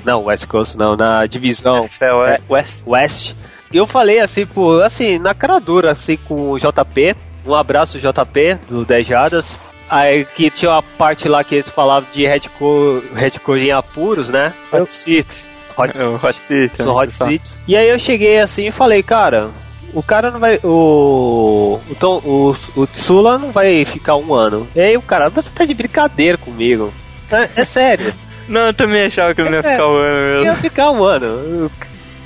[0.06, 2.84] não, West Coast não, na divisão é, West.
[2.88, 3.34] West.
[3.72, 7.16] E eu falei assim, por, assim, na cara dura, assim, com o JP.
[7.46, 9.58] Um abraço, JP, do 10 Jadas.
[9.90, 14.54] Aí que tinha uma parte lá que eles falavam de headcore, headcore em apuros, né?
[14.72, 15.44] Hot City.
[15.78, 16.78] Hot, é, hot City.
[16.78, 17.58] São Hot City.
[17.68, 19.50] E aí eu cheguei assim e falei, cara,
[19.94, 20.60] o cara não vai.
[20.64, 21.80] O.
[21.90, 24.68] O, Tom, o, o Tsula não vai ficar um ano.
[24.76, 26.94] E aí o cara, você tá de brincadeira comigo.
[27.32, 28.14] É, é sério.
[28.48, 30.46] Não, eu também achava que não ia ficar um ano mesmo.
[30.46, 31.72] Ia ficar um ano.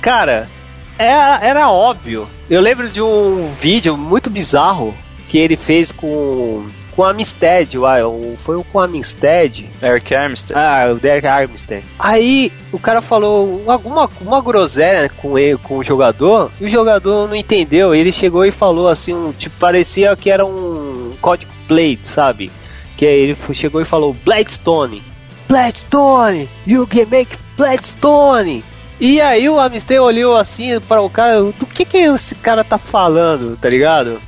[0.00, 0.48] Cara,
[0.98, 2.28] era, era óbvio.
[2.48, 4.94] Eu lembro de um vídeo muito bizarro
[5.28, 6.66] que ele fez com
[6.98, 8.00] com a Armstead, uai,
[8.38, 9.70] foi com a Armstead.
[9.80, 10.58] Eric Armstead.
[10.58, 11.84] Ah, o Derek Armstead.
[11.96, 17.28] Aí o cara falou alguma uma groselha com ele, com o jogador, e o jogador
[17.28, 17.94] não entendeu.
[17.94, 22.50] Ele chegou e falou assim, um, tipo, parecia que era um código plate, sabe?
[22.96, 25.00] Que ele chegou e falou Blackstone.
[25.48, 28.62] Blackstone, you can make Blackstone.
[29.00, 32.78] E aí o Amistad olhou assim para o cara, do que que esse cara tá
[32.78, 34.20] falando, tá ligado?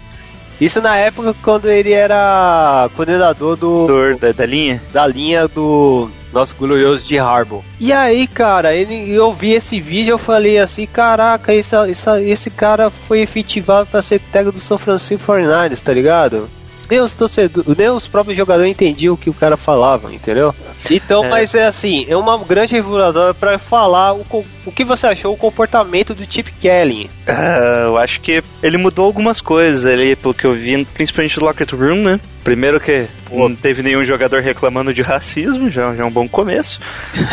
[0.60, 6.54] Isso na época quando ele era coordenador do da, da linha, da linha do nosso
[6.54, 7.64] glorioso de Harbour.
[7.78, 12.50] E aí, cara, ele, eu vi esse vídeo eu falei assim, caraca, esse, esse, esse
[12.50, 16.48] cara foi efetivado para ser técnico do São Francisco 49ers, tá ligado?
[16.90, 20.54] Nem os torcedores, nem os próprios jogadores entendiam o que o cara falava, entendeu?
[20.90, 21.28] Então, é.
[21.28, 24.24] mas é assim, é uma grande reveladora para falar o,
[24.66, 27.10] o que você achou o comportamento do Chip Kelly.
[27.28, 31.44] Uh, eu acho que ele mudou algumas coisas ali, pelo que eu vi, principalmente do
[31.44, 32.20] Locker Room, né?
[32.42, 33.48] Primeiro que Pô.
[33.48, 36.80] não teve nenhum jogador reclamando de racismo, já, já é um bom começo.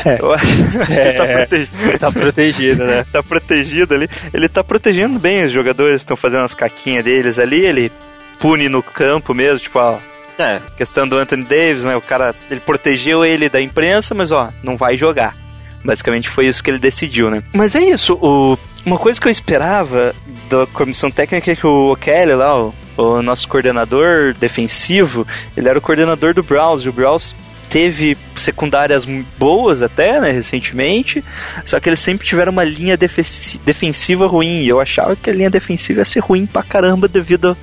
[0.06, 0.18] É.
[0.22, 0.48] Eu acho,
[0.82, 1.12] acho é.
[1.12, 2.00] que tá protegido.
[2.00, 3.06] tá protegido, né?
[3.12, 4.10] tá protegido ali.
[4.34, 7.92] Ele tá protegendo bem os jogadores, estão fazendo as caquinhas deles ali, ele
[8.40, 10.00] pune no campo mesmo, tipo, ó.
[10.38, 10.62] É.
[10.78, 11.96] Questão do Anthony Davis, né?
[11.96, 15.36] O cara, ele protegeu ele da imprensa, mas ó, não vai jogar.
[15.84, 17.42] Basicamente foi isso que ele decidiu, né?
[17.54, 20.14] Mas é isso, o, uma coisa que eu esperava
[20.50, 25.80] da comissão técnica é que o Kelly lá, o, o nosso coordenador defensivo, ele era
[25.80, 27.36] o coordenador do Browns, e o Browns
[27.70, 29.06] teve secundárias
[29.38, 31.24] boas até, né, recentemente,
[31.66, 35.50] só que eles sempre tiveram uma linha defensiva ruim, e eu achava que a linha
[35.50, 37.58] defensiva ia ser ruim pra caramba devido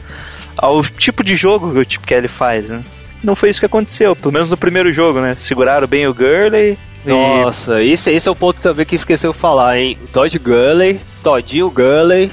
[0.56, 2.82] ao tipo de jogo que o Chip Kelly faz, né?
[3.22, 5.34] Não foi isso que aconteceu, pelo menos no primeiro jogo, né?
[5.36, 6.78] Seguraram bem o Gurley.
[7.04, 7.92] Nossa, e...
[7.92, 9.96] esse, esse é o ponto também que esqueceu de falar, hein?
[10.12, 12.30] Todd Gurley, Todinho Gurley.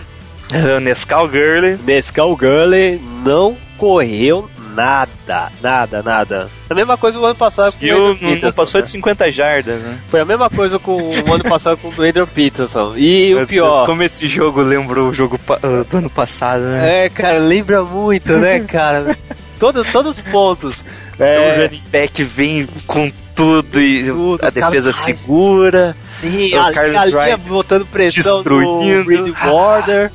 [0.81, 1.77] Nescau Gurley.
[1.85, 6.49] Nescau Gurley não correu nada, nada, nada.
[6.69, 8.85] A mesma coisa o ano passado com o Adrian não passou né?
[8.85, 9.99] de 50 jardas, né?
[10.07, 12.93] Foi a mesma coisa com o ano passado com o Adrian Peterson.
[12.95, 13.75] E Meu o pior...
[13.75, 17.05] Deus, como esse jogo lembrou o jogo uh, do ano passado, né?
[17.05, 19.17] É, cara, lembra muito, né, cara?
[19.59, 20.83] Todo, todos os pontos.
[21.19, 21.37] É...
[21.37, 25.95] O running back vem com tudo e tudo, a defesa segura.
[26.03, 29.03] Sim, a, a linha botando pressão destruindo.
[29.03, 30.11] no Reed Border.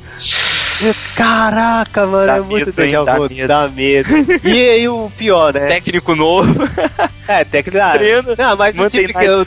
[1.15, 4.09] Caraca, mano, dá é muito déjà vu, dá medo.
[4.43, 5.67] E aí o pior, né?
[5.67, 6.53] Técnico novo.
[7.29, 7.77] É, técnico.
[7.77, 8.35] Ah, Treino.
[8.37, 9.45] Não, mas o tipo que eu,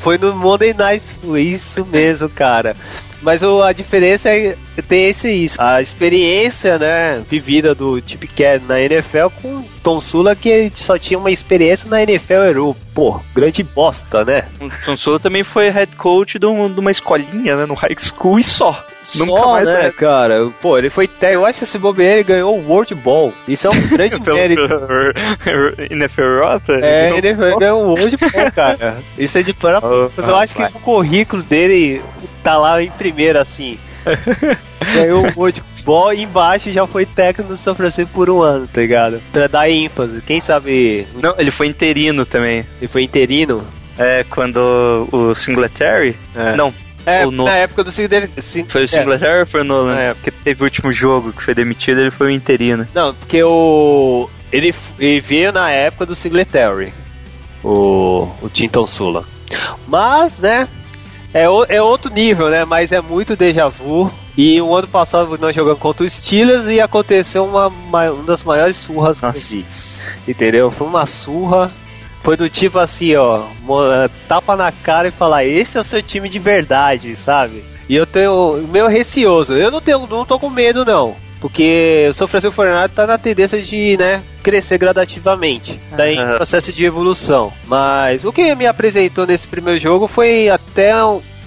[0.00, 2.74] Foi no Monday Night, foi isso mesmo, cara.
[3.22, 5.60] Mas o, a diferença é ter esse isso.
[5.60, 11.18] A experiência, né, vivida do Chip Kelly na NFL com Tom Sula, que só tinha
[11.18, 14.48] uma experiência na NFL Europe pô, grande bosta, né?
[14.58, 17.94] O Tom Sula também foi head coach de, um, de, uma escolinha, né, no high
[17.98, 18.82] school e só.
[19.02, 20.48] Só, Nunca mais, né, cara?
[20.62, 23.34] Pô, ele foi, eu acho que esse bobeira ele ganhou o World Ball.
[23.46, 24.62] Isso é um grande mérito.
[25.92, 26.72] NFL Europa?
[26.82, 28.96] É, ele, ganhou o World Ball, cara.
[29.18, 29.76] Isso é de para.
[29.86, 32.02] Oh, eu acho que o currículo dele
[32.42, 33.78] tá lá em primeiro, assim.
[34.94, 38.66] ganhou o World Ball e embaixo já foi técnico do São Francisco por um ano,
[38.66, 39.20] tá ligado?
[39.32, 40.20] Pra dar ênfase.
[40.22, 41.06] Quem sabe.
[41.22, 42.66] Não, ele foi interino também.
[42.80, 43.64] Ele foi interino?
[43.98, 46.16] É, quando o Singletary.
[46.34, 46.54] É.
[46.54, 46.72] Não,
[47.06, 48.30] é, na época do Singletary.
[48.68, 49.40] Foi o Singletary é.
[49.40, 49.96] ou foi o Nolan?
[49.96, 50.14] É.
[50.14, 52.86] Porque teve o último jogo que foi demitido, ele foi o interino.
[52.92, 54.28] Não, porque o.
[54.52, 56.92] Ele, ele veio na época do Singletary.
[57.62, 59.24] o, o Tinton Sula.
[59.86, 60.68] Mas, né,
[61.36, 62.64] é, o, é outro nível, né?
[62.64, 64.10] Mas é muito déjà vu.
[64.36, 68.42] E o ano passado nós jogamos contra os Steelers e aconteceu uma, uma, uma das
[68.42, 69.66] maiores surras vi.
[70.26, 70.70] Entendeu?
[70.70, 71.70] Foi uma surra.
[72.22, 73.44] Foi do tipo assim, ó,
[74.26, 77.62] tapa na cara e falar, esse é o seu time de verdade, sabe?
[77.88, 79.52] E eu tenho meio receoso.
[79.52, 81.14] Eu não tenho, não tô com medo não.
[81.46, 85.80] Porque o São Francisco 49 tá na tendência de, né, crescer gradativamente.
[85.96, 86.36] Tá em uhum.
[86.36, 87.52] processo de evolução.
[87.68, 90.90] Mas o que me apresentou nesse primeiro jogo foi até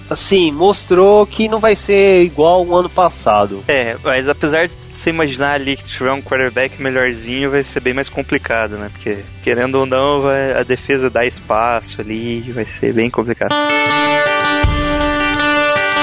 [0.08, 3.62] assim, mostrou que não vai ser igual o ano passado.
[3.68, 7.92] É, mas apesar de você imaginar ali que tiver um quarterback melhorzinho, vai ser bem
[7.92, 8.88] mais complicado, né?
[8.90, 13.54] Porque, querendo ou não, vai, a defesa dá espaço ali, vai ser bem complicado.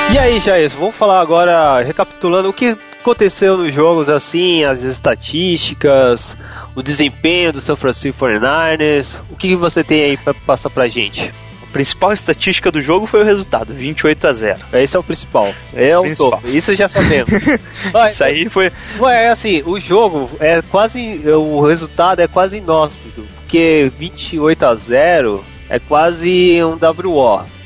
[0.09, 6.35] E aí, Jair, vamos falar agora, recapitulando o que aconteceu nos jogos, assim, as estatísticas,
[6.73, 9.19] o desempenho do São Francisco 49ers.
[9.29, 11.33] O que você tem aí para passar pra gente?
[11.61, 14.59] A principal estatística do jogo foi o resultado, 28 a 0.
[14.73, 15.53] Esse é o principal.
[15.73, 16.31] É o principal.
[16.31, 16.47] topo.
[16.47, 17.43] Isso já sabemos.
[18.09, 18.71] Isso aí foi.
[19.09, 21.21] É assim, o jogo é quase.
[21.29, 23.25] O resultado é quase inóspito.
[23.35, 27.56] Porque 28 a 0 é quase um WO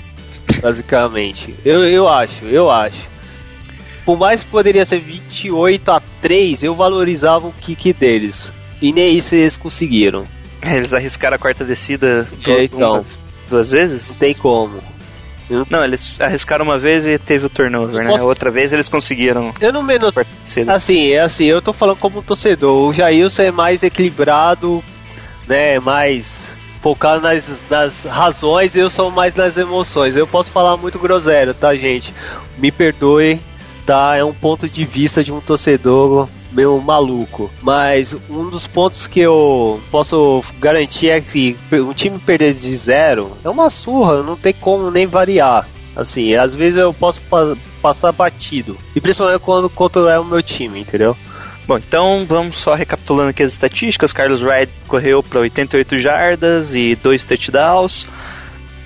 [0.59, 1.55] basicamente.
[1.63, 3.09] Eu, eu acho, eu acho.
[4.05, 8.51] Por mais que poderia ser 28 a 3, eu valorizava o kick deles.
[8.81, 10.25] E nem isso eles conseguiram.
[10.63, 13.05] Eles arriscaram a quarta descida é, então, uma,
[13.49, 14.09] duas vezes?
[14.09, 14.79] Não tem como.
[15.69, 18.11] Não, eles arriscaram uma vez e teve o turnover, né?
[18.11, 18.25] Posso...
[18.25, 19.51] Outra vez eles conseguiram.
[19.59, 20.15] Eu não menos.
[20.67, 22.87] Assim, é assim, eu tô falando como um torcedor.
[22.87, 24.83] O Jailson é mais equilibrado,
[25.47, 25.79] né?
[25.79, 26.40] Mais
[26.81, 30.15] focado nas, nas razões, eu sou mais nas emoções.
[30.15, 32.13] Eu posso falar muito groselho, tá, gente?
[32.57, 33.39] Me perdoe,
[33.85, 34.17] tá?
[34.17, 37.49] É um ponto de vista de um torcedor meio maluco.
[37.61, 43.31] Mas um dos pontos que eu posso garantir é que um time perder de zero
[43.43, 45.67] é uma surra, não tem como nem variar.
[45.95, 48.77] Assim, às vezes eu posso pa passar batido.
[48.95, 51.17] E principalmente quando quando é o meu time, entendeu?
[51.67, 54.11] Bom, então vamos só recapitulando aqui as estatísticas.
[54.11, 58.07] Carlos Wright correu para 88 jardas e 2 touchdowns.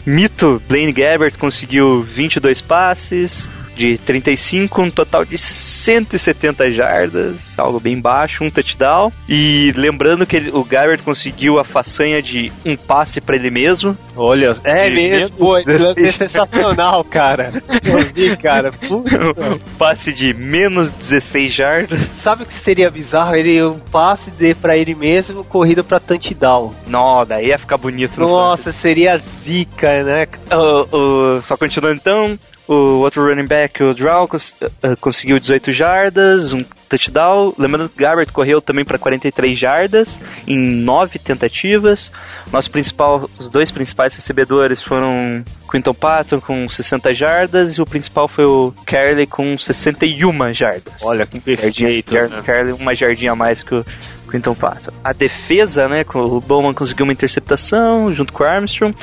[0.06, 8.00] Mito Blaine Gabbert conseguiu 22 passes de 35, um total de 170 jardas, algo bem
[8.00, 9.12] baixo, um touchdown.
[9.28, 13.96] E lembrando que ele, o Garrett conseguiu a façanha de um passe para ele mesmo.
[14.16, 15.64] Olha, é mesmo, pô, é
[16.12, 17.52] sensacional, cara.
[17.84, 18.74] Eu vi, cara.
[18.90, 22.00] um passe de menos 16 jardas.
[22.16, 23.36] Sabe o que seria bizarro?
[23.36, 26.74] Ele um passe de para ele mesmo, corrida para touchdown.
[26.88, 28.20] Não, daí ia ficar bonito.
[28.20, 30.28] Nossa, seria zica, né?
[30.52, 35.72] Uh, uh, só continuando então, o outro running back, o Draw, cons uh, conseguiu 18
[35.72, 37.54] jardas, um touchdown.
[37.58, 42.12] Lembrando que Garrett correu também para 43 jardas em 9 tentativas.
[42.52, 48.28] Nosso principal, os dois principais recebedores foram Quinton Patton com 60 jardas e o principal
[48.28, 51.04] foi o Carly com 61 jardas.
[51.04, 52.14] Olha que perfeito.
[52.14, 52.42] Né?
[52.44, 53.86] Carly uma jardinha a mais que o
[54.30, 54.92] Quinton Patton.
[55.04, 58.96] A defesa, né, o Bowman conseguiu uma interceptação junto com o Armstrong.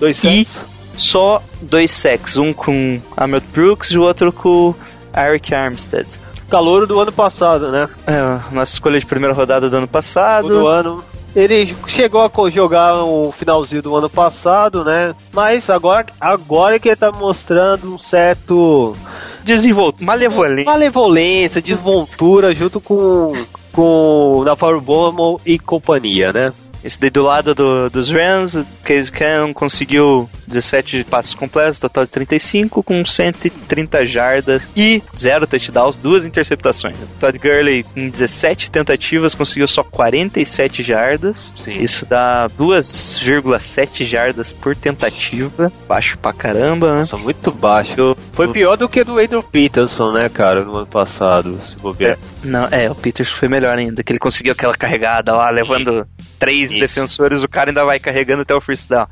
[0.00, 4.74] Dois sets só dois sacks, um com Ahmed Brooks e o outro com
[5.16, 6.06] Eric Armstead.
[6.48, 7.88] Calouro do ano passado, né?
[8.06, 10.48] É, nossa escolha de primeira rodada do ano passado.
[10.48, 11.02] Do ano.
[11.34, 15.14] Ele chegou a jogar o finalzinho do ano passado, né?
[15.32, 18.94] Mas agora, agora que ele tá mostrando um certo
[19.42, 23.32] desenvoltura, malevolência, malevolência, desenvoltura junto com
[23.72, 26.52] com Navarro Bowman e companhia, né?
[26.84, 32.04] Esse daí do lado do, dos Rams, o Case Cannon conseguiu 17 passos completos, total
[32.04, 36.96] de 35, com 130 jardas e 0 touchdowns, duas interceptações.
[37.20, 41.52] Todd Gurley, em 17 tentativas, conseguiu só 47 jardas.
[41.56, 41.72] Sim.
[41.72, 45.72] Isso dá 2,7 jardas por tentativa.
[45.88, 46.98] Baixo pra caramba, né?
[47.00, 48.16] Nossa, muito baixo.
[48.32, 52.12] Foi pior do que do Adrian Peterson, né, cara, no ano passado, se bobear.
[52.12, 56.06] É, não, é, o Peterson foi melhor ainda, que ele conseguiu aquela carregada lá, levando
[56.38, 56.80] três Isso.
[56.80, 59.06] defensores, o cara ainda vai carregando até o first down.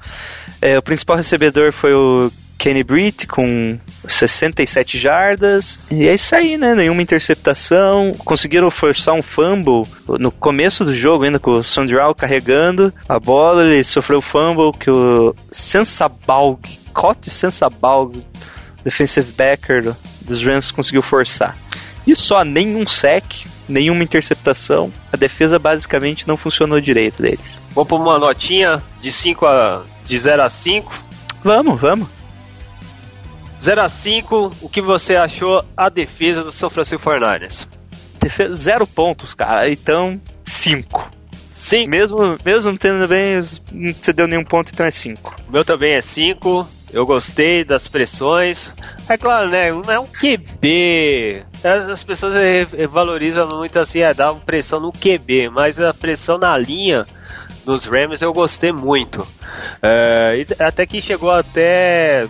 [0.61, 5.81] É, o principal recebedor foi o Kenny Britt com 67 jardas.
[5.91, 6.75] E é isso aí, né?
[6.75, 8.13] Nenhuma interceptação.
[8.19, 9.83] Conseguiram forçar um fumble
[10.19, 13.65] no começo do jogo, ainda com o Sandral carregando a bola.
[13.65, 16.61] Ele sofreu fumble que o Sensabalg,
[16.93, 18.27] Cote Sensabalg,
[18.85, 21.57] defensive backer dos Rams, conseguiu forçar.
[22.07, 23.25] E só nenhum sec
[23.71, 24.93] nenhuma interceptação.
[25.13, 27.61] A defesa basicamente não funcionou direito deles.
[27.73, 30.93] Vamos pôr uma notinha de 5 a de 0 a 5?
[31.45, 32.09] Vamos, vamos.
[33.63, 37.67] 0 a 5, o que você achou a defesa do São Francisco 49ers?
[38.21, 39.71] Defesa, zero pontos, cara.
[39.71, 41.11] Então, 5.
[41.51, 41.87] Sim.
[41.87, 43.37] Mesmo, mesmo não tendo bem,
[43.71, 45.37] não você deu nenhum ponto, então é 5.
[45.49, 46.67] O meu também é 5.
[46.93, 48.73] Eu gostei das pressões.
[49.09, 49.71] É claro, né?
[49.73, 51.45] Não é um QB.
[51.63, 52.35] As, as pessoas
[52.91, 57.07] valorizam muito assim, é, dar pressão no QB, mas a pressão na linha
[57.65, 59.27] dos Rams eu gostei muito.
[59.83, 62.27] É, até que chegou até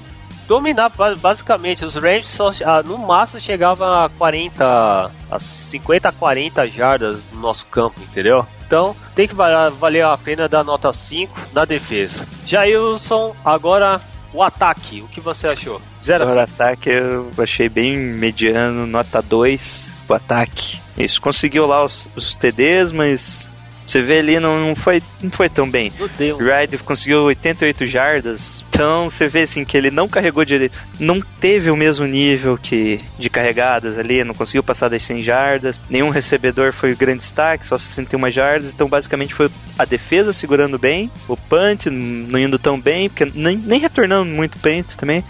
[0.46, 1.84] dominar ba- basicamente.
[1.84, 7.40] Os Rams só, ah, no máximo chegavam a 40, a 50 a 40 jardas no
[7.40, 8.44] nosso campo, entendeu?
[8.66, 12.26] Então tem que valer a pena dar nota 5 na defesa.
[12.46, 14.00] Jailson, agora
[14.32, 15.80] o ataque, o que você achou?
[16.02, 16.62] 0 a Agora, 5.
[16.62, 20.78] ataque eu achei bem mediano, nota 2 o ataque.
[20.98, 23.48] Isso, conseguiu lá os, os TDs, mas
[23.90, 25.92] você vê ali, não, não, foi, não foi tão bem.
[26.38, 31.70] Ride conseguiu 88 jardas, então você vê assim que ele não carregou direito, não teve
[31.70, 36.72] o mesmo nível que de carregadas ali, não conseguiu passar das 100 jardas, nenhum recebedor
[36.72, 41.86] foi grande destaque, só 61 jardas, então basicamente foi a defesa segurando bem, o punt
[41.86, 45.24] não indo tão bem, porque nem, nem retornando muito punt também.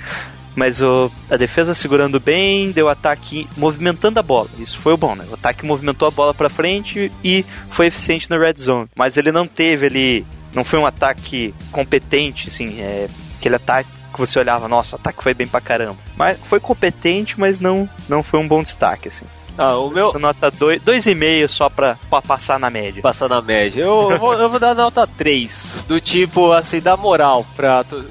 [0.54, 4.48] Mas o, a defesa segurando bem, deu ataque movimentando a bola.
[4.58, 5.24] Isso foi o bom, né?
[5.30, 8.88] O ataque movimentou a bola pra frente e foi eficiente na red zone.
[8.94, 14.18] Mas ele não teve ali, não foi um ataque competente, assim, é, aquele ataque que
[14.18, 15.96] você olhava, nossa, o ataque foi bem pra caramba.
[16.16, 19.24] Mas foi competente, mas não, não foi um bom destaque, assim.
[19.60, 20.08] Ah, o meu.
[20.08, 23.02] Essa nota 2,5 só pra, pra passar na média.
[23.02, 23.82] Passar na média.
[23.82, 25.84] Eu, eu vou, eu vou dar nota 3.
[25.86, 28.02] Do tipo, assim, dar moral pra, pro,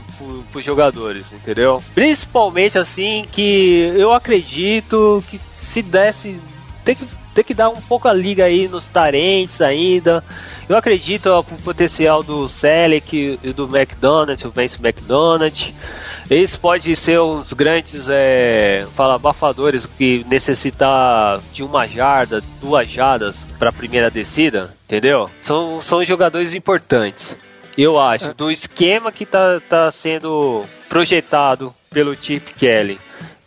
[0.51, 1.81] pros jogadores, entendeu?
[1.95, 6.39] Principalmente, assim, que eu acredito que se desse.
[6.85, 10.23] Tem que, tem que dar um pouco a liga aí nos tarentes ainda.
[10.69, 15.73] Eu acredito pro potencial do Selec e do McDonald's, o Vince McDonald's.
[16.29, 23.43] Eles podem ser uns grandes é, fala, abafadores que necessitar de uma jarda, duas jardas
[23.57, 25.27] para a primeira descida, entendeu?
[25.41, 27.35] São, são jogadores importantes.
[27.75, 32.99] Eu acho, do esquema que tá, tá sendo projetado pelo Chip Kelly.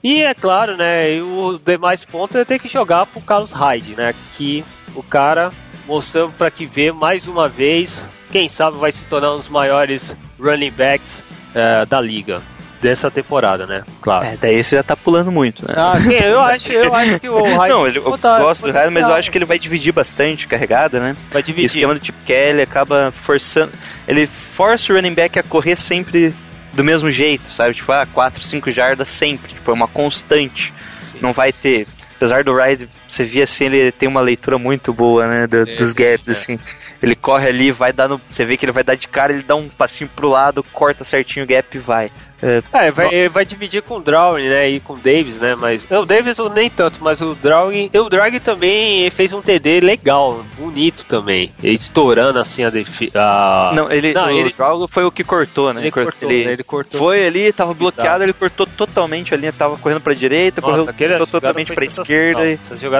[0.02, 3.94] E é claro, né, e o demais ponto é ter que jogar pro Carlos Hyde,
[3.94, 4.64] né, que
[4.96, 5.52] o cara
[5.86, 10.14] mostrando para que ver mais uma vez, quem sabe vai se tornar um dos maiores
[10.40, 11.22] running backs
[11.54, 12.40] é, da liga
[12.80, 13.84] dessa temporada, né?
[14.00, 14.24] Claro.
[14.24, 15.74] É, daí você já tá pulando muito, né?
[15.76, 18.72] Ah, sim, eu acho, eu acho que o Hyde Não, ele, eu botar- gosto do
[18.72, 21.16] Hyde, mas eu acho que ele vai dividir bastante carregada, né?
[21.30, 21.66] vai O dividir.
[21.66, 23.70] esquema do tipo Kelly acaba forçando.
[24.08, 26.34] Ele força o running back a correr sempre
[26.72, 27.74] do mesmo jeito, sabe?
[27.74, 29.52] Tipo, ah, 4, 5 jardas sempre.
[29.52, 30.72] Tipo, é uma constante.
[31.02, 31.18] Sim.
[31.20, 31.86] Não vai ter.
[32.22, 35.46] Apesar do Ride, você via assim, ele tem uma leitura muito boa, né?
[35.48, 36.32] do- É, dos gaps, é.
[36.32, 36.56] assim.
[37.02, 38.20] Ele corre ali, vai dar no.
[38.30, 41.02] Você vê que ele vai dar de cara, ele dá um passinho pro lado, corta
[41.02, 42.12] certinho o gap e vai.
[42.42, 44.68] É, É, vai, vai dividir com o Drawing, né?
[44.70, 45.54] E com o Davis, né?
[45.54, 45.88] Mas.
[45.90, 47.90] O Davis nem tanto, mas o Drawing.
[47.94, 51.52] O Drag também fez um TD legal, bonito também.
[51.62, 53.70] Estourando assim a defesa.
[53.74, 55.82] Não, ele, Não, o ele- Drago foi o que cortou, né?
[55.82, 56.52] Ele Cort- cortou, né?
[56.52, 56.98] Ele cortou.
[56.98, 61.08] Foi ali, tava bloqueado, ele cortou totalmente a linha, tava correndo pra direita, Nossa, correu,
[61.10, 62.58] cortou totalmente foi pra esquerda e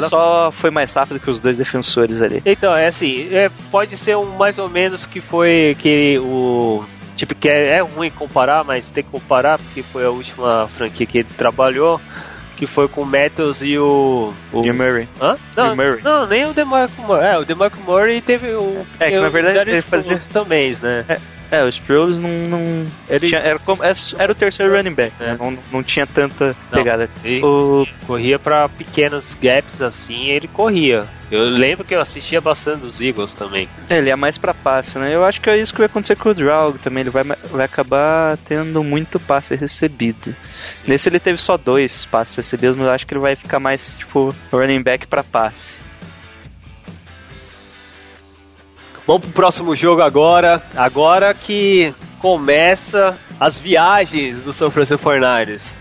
[0.09, 2.43] só foi mais rápido que os dois defensores ali.
[2.47, 6.85] Então, é assim, é, pode ser um mais ou menos que foi que o.
[7.23, 11.07] Tipo, que é, é ruim comparar, mas tem que comparar, porque foi a última franquia
[11.07, 12.01] que ele trabalhou,
[12.57, 14.33] que foi com o Metals e o.
[14.53, 15.09] o E o Murray.
[15.21, 15.37] Hã?
[15.57, 16.01] Não, Murray.
[16.03, 17.25] não, nem o DeMarco Murray.
[17.29, 18.85] É, o DeMarco Murray teve o.
[18.99, 21.05] É, que na verdade ele fazia- também, né?
[21.09, 21.21] É,
[21.65, 22.29] o Sproles não.
[22.49, 25.37] não Ele tinha- era, como- é, era o terceiro running back, né?
[25.39, 25.43] É.
[25.45, 26.79] não, não tinha tanta Não.
[26.79, 27.11] pegada.
[27.25, 31.07] ele O, corria pra pequenos gaps assim, ele corria.
[31.31, 33.67] Eu lembro que eu assistia bastante dos Eagles também.
[33.89, 35.15] é, ele é mais pra passe, né?
[35.15, 37.01] Eu acho que é isso que vai acontecer com o Draug também.
[37.03, 40.35] Ele vai, vai acabar tendo muito passe recebido.
[40.87, 43.97] Nesse ele teve só dois passes recebidos, mas eu acho que ele vai ficar mais,
[43.99, 45.79] tipo, running back pra passe.
[49.07, 50.63] Vamos pro próximo jogo agora.
[50.77, 55.75] Agora que começa as viagens do São Francisco 49ers.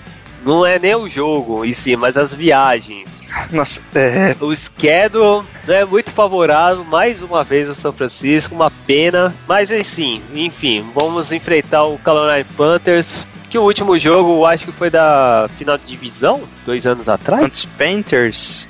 [0.43, 3.21] Não é nem o jogo em si, mas as viagens.
[3.51, 4.35] Nossa, é.
[4.41, 9.35] O schedule não é muito favorável, mais uma vez o São Francisco, uma pena.
[9.47, 13.25] Mas assim, enfim, vamos enfrentar o Carolina Panthers.
[13.51, 17.65] Que o último jogo, eu acho que foi da final de divisão, dois anos atrás.
[17.77, 18.67] Panthers.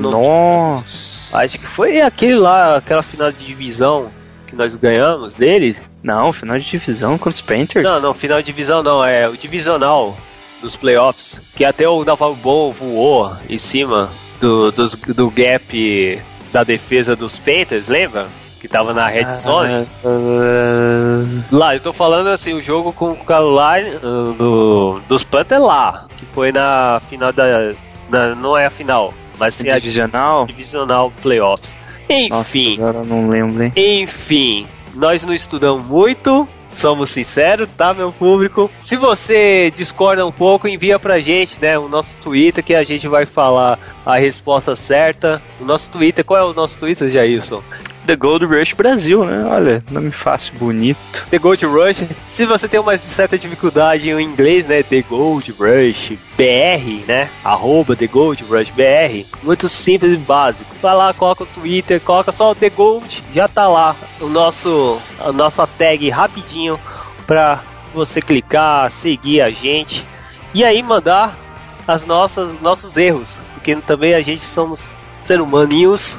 [0.00, 1.13] Nossa.
[1.34, 4.08] Acho que foi aquele lá, aquela final de divisão
[4.46, 5.80] que nós ganhamos deles.
[6.02, 7.84] Não, final de divisão contra os Panthers?
[7.84, 10.16] Não, não, final de divisão não, é o divisional
[10.62, 11.40] dos playoffs.
[11.56, 14.08] Que até o Naval Bom voou em cima
[14.40, 16.22] do, dos, do gap
[16.52, 18.26] da defesa dos Panthers, lembra?
[18.60, 19.86] Que tava na red zone.
[20.04, 25.62] Ah, Lá, eu tô falando assim, o jogo com o Carolina uh, do, dos Panthers
[25.62, 27.72] lá, que foi na final da.
[28.08, 30.46] na- não é a final, mas sim a divisional?
[30.46, 31.76] divisional playoffs.
[32.08, 32.28] Enfim.
[32.76, 33.72] Nossa, agora eu não lembro, hein?
[33.76, 38.70] Enfim, nós não estudamos muito, somos sinceros, tá, meu público?
[38.78, 43.08] Se você discorda um pouco, envia pra gente, né, o nosso Twitter que a gente
[43.08, 45.42] vai falar a resposta certa.
[45.60, 47.62] O nosso Twitter, qual é o nosso Twitter, Jailson?
[48.06, 49.44] The Gold Rush Brasil, né?
[49.44, 51.24] Olha, nome fácil, bonito.
[51.30, 52.04] The Gold Rush.
[52.28, 54.82] Se você tem uma certa dificuldade em inglês, né?
[54.82, 57.30] The Gold Rush BR, né?
[57.42, 59.26] Arroba The Gold Rush BR.
[59.42, 60.74] Muito simples e básico.
[60.82, 64.98] Vai lá, coloca o Twitter, coloca só o The Gold, já tá lá o nosso,
[65.18, 66.78] a nossa tag rapidinho
[67.26, 67.62] pra
[67.94, 70.04] você clicar, seguir a gente
[70.52, 71.38] e aí mandar
[71.86, 74.88] as nossas nossos erros, porque também a gente somos
[75.18, 76.18] ser humaninhos.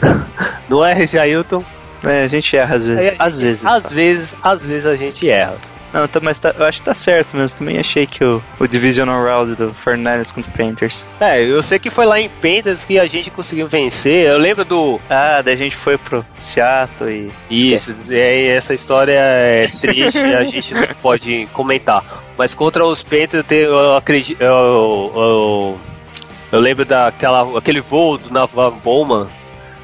[0.68, 1.64] Não é, Jailton?
[2.04, 3.04] É, a gente erra às vezes.
[3.04, 3.66] É, às vezes.
[3.66, 3.88] Às só.
[3.94, 5.54] vezes, às vezes a gente erra.
[5.92, 7.58] Não, tá, mas tá- eu acho que tá certo mesmo.
[7.58, 11.06] Também achei que o, o Divisional Round do 49ers contra o Panthers.
[11.18, 14.30] É, eu sei que foi lá em Panthers que a gente conseguiu vencer.
[14.30, 15.00] Eu lembro do.
[15.08, 17.72] Ah, daí a gente foi pro Seattle e.
[17.72, 22.04] Isso, é, essa história é triste, a gente não pode comentar.
[22.36, 24.40] Mas contra os Panthers, eu, tenho- eu acredito.
[24.42, 25.80] Eu, eu,
[26.52, 29.26] eu lembro daquela aquele voo do Navan Bowman.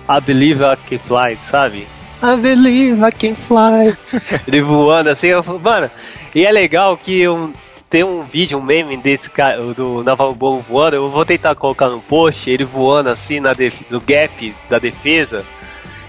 [0.09, 1.87] I believe I can fly, sabe?
[2.23, 3.97] I believe I can fly.
[4.47, 5.91] Ele voando assim, eu falo, mano.
[6.35, 7.53] E é legal que um,
[7.91, 10.97] tem um vídeo, um meme desse cara, do Naval Bom voando.
[10.97, 13.53] Eu vou tentar colocar no post, ele voando assim na
[13.91, 15.45] no gap da defesa.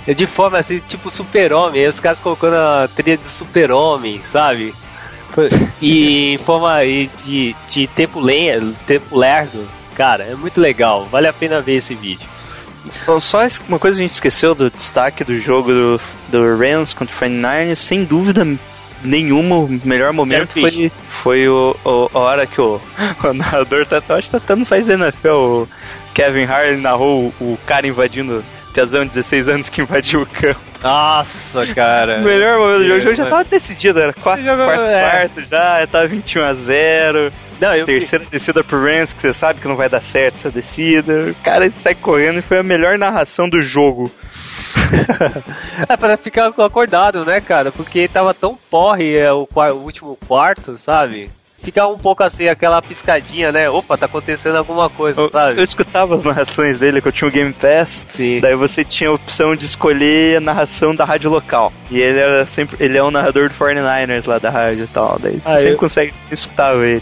[0.06, 1.88] De forma assim, tipo super-homem.
[1.88, 4.74] Os caras colocando a trilha do super-homem, sabe?
[5.82, 9.68] E em forma aí de, de tempo, lenha, tempo lerdo.
[9.96, 11.06] Cara, é muito legal.
[11.06, 12.28] Vale a pena ver esse vídeo.
[13.22, 17.16] Só uma coisa que a gente esqueceu do destaque do jogo do, do Rams contra
[17.16, 18.46] o 49ers, sem dúvida
[19.04, 22.80] nenhuma, o melhor momento foi, foi o, o- a hora que o,
[23.24, 25.70] o narrador tá, acho que tá no site da NFL, o
[26.14, 30.60] Kevin Hart narrou o, o cara invadindo, Piazão de 16 anos que invadiu o campo.
[30.82, 32.22] Nossa, cara.
[32.22, 35.10] O melhor momento do jogo, o jogo já tava decidido, era 4 Jogo- quarto, é.
[35.12, 39.34] quarto já, já tava 21 a 0 Não, eu Terceira descida pro Rams, que você
[39.34, 41.32] sabe que não vai dar certo essa descida.
[41.32, 44.12] O cara sai correndo e foi a melhor narração do jogo.
[45.88, 47.72] É pra ficar acordado, né, cara?
[47.72, 51.30] Porque tava tão porre é, o, o último quarto, sabe?
[51.64, 53.70] Fica um pouco assim, aquela piscadinha, né?
[53.70, 55.58] Opa, tá acontecendo alguma coisa, Eu, sabe?
[55.60, 58.06] eu escutava as narrações dele, que eu tinha o Game Pass.
[58.10, 58.42] Sim.
[58.42, 61.72] Daí você tinha a opção de escolher a narração da rádio local.
[61.90, 62.76] E ele era sempre.
[62.84, 65.18] Ele é um narrador do 49ers lá da rádio e tal.
[65.22, 67.02] Daí você Ah, sempre eu- consegue escutar ele.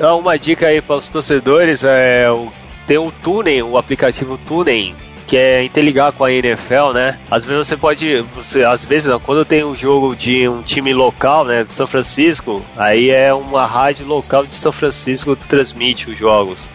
[0.00, 2.48] Então, uma dica aí para os torcedores é o,
[2.86, 4.96] tem o Tunen, o aplicativo Tunen,
[5.26, 7.20] que é interligar com a NFL, né?
[7.30, 10.94] Às vezes você pode, você, às vezes não, quando tem um jogo de um time
[10.94, 16.08] local, né, de São Francisco, aí é uma rádio local de São Francisco que transmite
[16.08, 16.66] os jogos.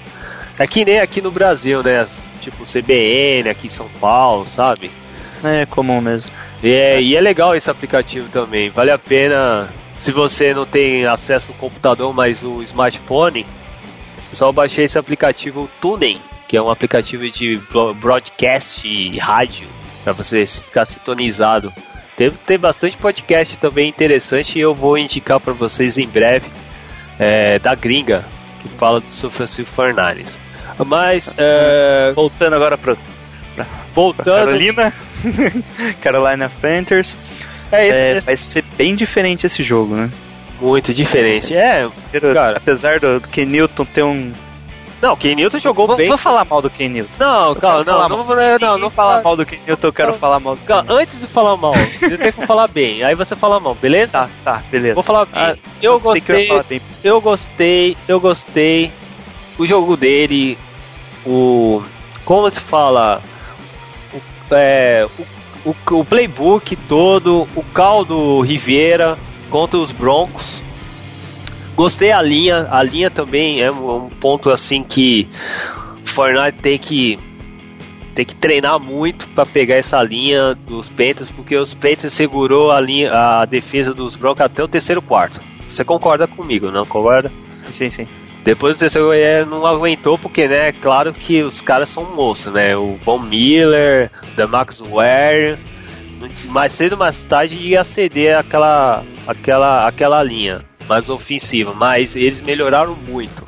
[0.59, 2.05] É que nem aqui no Brasil, né?
[2.41, 4.91] Tipo CBN aqui em São Paulo, sabe?
[5.43, 6.29] É comum mesmo.
[6.63, 8.69] E é, e é legal esse aplicativo também.
[8.69, 9.67] Vale a pena,
[9.97, 13.45] se você não tem acesso no computador, mas o smartphone,
[14.31, 19.67] é só baixar esse aplicativo Tunen, que é um aplicativo de bro- broadcast e rádio,
[20.03, 21.73] para você ficar sintonizado.
[22.15, 26.47] Tem, tem bastante podcast também interessante e eu vou indicar para vocês em breve
[27.19, 28.23] é, da gringa,
[28.61, 30.37] que fala do São Francisco 49ers.
[30.85, 32.95] Mas, é, Voltando agora pra
[33.93, 34.25] voltando...
[34.25, 34.93] Carolina.
[36.01, 37.17] Carolina Panthers.
[37.71, 40.09] É, esse, É, esse- vai ser bem diferente esse jogo, né?
[40.61, 41.53] muito diferente.
[41.53, 41.85] É,
[42.33, 42.57] Cara.
[42.57, 44.31] apesar do, do Ken Newton ter um.
[45.01, 46.07] não, o Ken Newton jogou Vou, bem.
[46.07, 47.11] vou falar mal do Ken Newton.
[47.19, 48.25] Não, Eu calma, falar não, não, mal.
[48.25, 50.17] vou- não, não, não fala fala mal do Ken Newton, eu quero Não.
[50.17, 53.03] falar mal do Calma, antes de falar mal, você tem que falar bem.
[53.03, 54.11] Aí você fala mal, beleza?
[54.13, 54.93] Tá, tá, beleza.
[54.95, 55.33] Vou falar bem.
[55.35, 56.81] Ah, eu eu gostei, falar bem.
[57.03, 58.91] eu gostei, eu gostei.
[59.59, 60.57] O jogo dele,
[61.25, 61.83] o.
[62.23, 63.21] Como se fala?
[64.13, 65.25] O, é, o,
[65.65, 69.17] o, o playbook todo, o caldo Riviera
[69.49, 70.61] contra os Broncos.
[71.75, 75.27] Gostei a linha, a linha também é um, ponto assim que
[76.05, 77.19] Fortnite tem que
[78.13, 82.79] tem que treinar muito para pegar essa linha dos Panthers, porque os Panthers segurou a
[82.79, 85.41] linha, a defesa dos Broncos até o terceiro quarto.
[85.67, 87.29] Você concorda comigo, não concorda?
[87.71, 88.07] Sim, sim.
[88.45, 92.77] Depois terceiro é, não aguentou, porque, né, claro que os caras são moços, né?
[92.77, 95.57] O Von Miller, o Max Ware,
[96.45, 102.39] mais cedo ou mais tarde ia ceder aquela, aquela, aquela linha mais ofensiva, mas eles
[102.39, 103.43] melhoraram muito.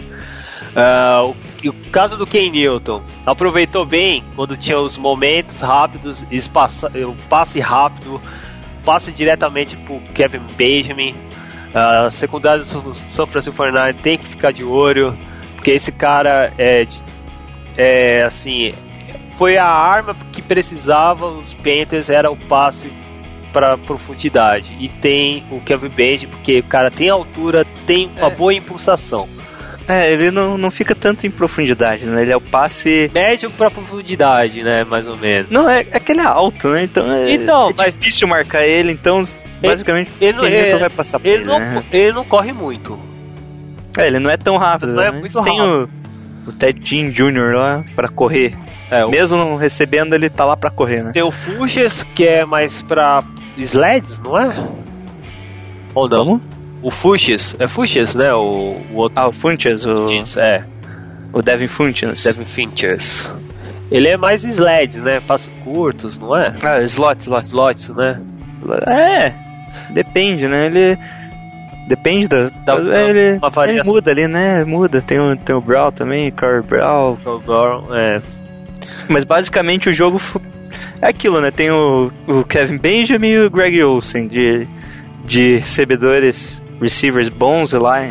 [0.76, 1.36] Ah, o,
[1.70, 7.60] o caso do Ken Newton, aproveitou bem quando tinha os momentos rápidos, espaça, o passe
[7.60, 8.20] rápido,
[8.84, 11.16] passe diretamente pro Kevin Benjamin.
[11.78, 15.16] A secundária do São- Francisco 49 tem que ficar de olho,
[15.56, 16.86] porque esse cara é,
[17.78, 18.72] é assim,
[19.38, 22.92] foi a arma que precisava os Panthers era o passe
[23.54, 24.76] para profundidade.
[24.80, 28.36] E tem o Kevin Benji, porque o cara tem altura, tem uma É.
[28.36, 29.28] boa impulsação.
[29.88, 32.22] É, ele não, não fica tanto em profundidade, né?
[32.24, 33.10] Ele é o passe.
[33.14, 35.50] Médio para profundidade, né, mais ou menos.
[35.50, 36.84] Não, é, é que ele é alto, né?
[36.84, 39.24] Então é, Então, é mas- difícil marcar ele, então
[39.62, 41.84] basicamente ele não- Newton é- vai passar por Ele ele, não, né?
[41.92, 43.00] ele não corre muito.
[43.98, 45.20] É, ele não é tão rápido, Não é né?
[45.20, 45.90] muito Mas tem o,
[46.48, 47.56] o Ted Jean Jr.
[47.56, 48.56] lá pra correr.
[48.92, 51.12] É, o- Mesmo não recebendo, ele tá lá pra correr, né?
[51.12, 53.24] Tem o Fuchs, que é mais pra
[53.58, 54.68] sleds, não é?
[55.96, 56.26] Ou não?
[56.26, 56.42] Como?
[56.84, 58.32] O Fuchs, é Fuchs, né?
[58.34, 59.20] O, o outro.
[59.20, 60.06] Ah, o Funches, o,
[60.40, 60.64] É,
[61.34, 62.24] o Devin Funches.
[62.24, 63.30] Devin Finchers.
[63.90, 65.20] Ele é mais sleds, né?
[65.22, 66.54] Passos curtos, não é?
[66.62, 67.46] Ah, slot, slot.
[67.46, 68.22] Slots, né?
[68.86, 69.34] É,
[69.90, 70.66] depende, né?
[70.68, 70.98] Ele.
[71.88, 72.50] Depende da.
[72.66, 72.76] Dá-
[73.10, 74.64] ele, ele muda ali, né?
[74.66, 75.02] Muda.
[75.02, 77.18] Tem o, tem o Brawl também, Corey Brawl.
[77.46, 78.22] Goron, é.
[79.10, 80.20] Mas basicamente o jogo
[81.02, 81.50] é aquilo, né?
[81.50, 84.68] Tem o, o Kevin Benjamin e o Greg Olsen de,
[85.24, 88.02] de recebedores, receivers bons lá.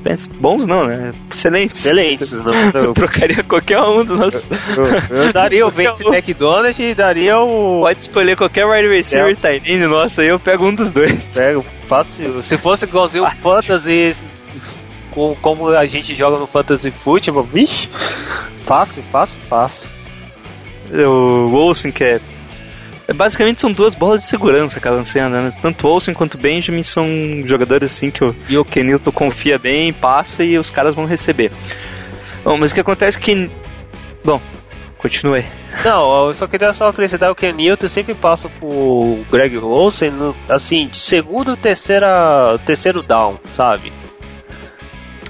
[0.00, 1.10] Bem, Bons não, né?
[1.30, 1.84] Excelentes.
[1.84, 2.32] Excelentes.
[2.42, 4.48] Não, Eu eu, trocaria qualquer um dos nossos.
[5.10, 7.80] eu daria o Vince McDonald e daria o.
[7.82, 9.34] Pode escolher qualquer wide receiver É.
[9.34, 11.12] tight end nosso aí, eu pego um dos dois.
[11.34, 12.42] Pego fácil.
[12.42, 13.62] Se fosse igualzinho o Fácil.
[13.62, 14.16] Fantasy,
[15.10, 17.88] com, como a gente joga no Fantasy Football, vixe,
[18.64, 19.88] fácil, fácil, fácil.
[20.92, 22.20] O Olsen, que é.
[23.12, 25.52] É, Basicamente são duas bolas de segurança acabam sendo, né?
[25.62, 27.06] Tanto o Olsen quanto o Benjamin são
[27.46, 31.50] jogadores assim que o, e o Kenilton confia bem, passa e os caras vão receber.
[32.44, 33.50] Bom, mas o que acontece é que.
[34.24, 34.40] Bom,
[34.98, 35.44] continue.
[35.84, 40.36] Não, eu só queria só acrescentar o Ken Newton sempre passa pro Greg Olsen, no-
[40.48, 43.92] assim, de segundo, terceira, terceiro down, sabe?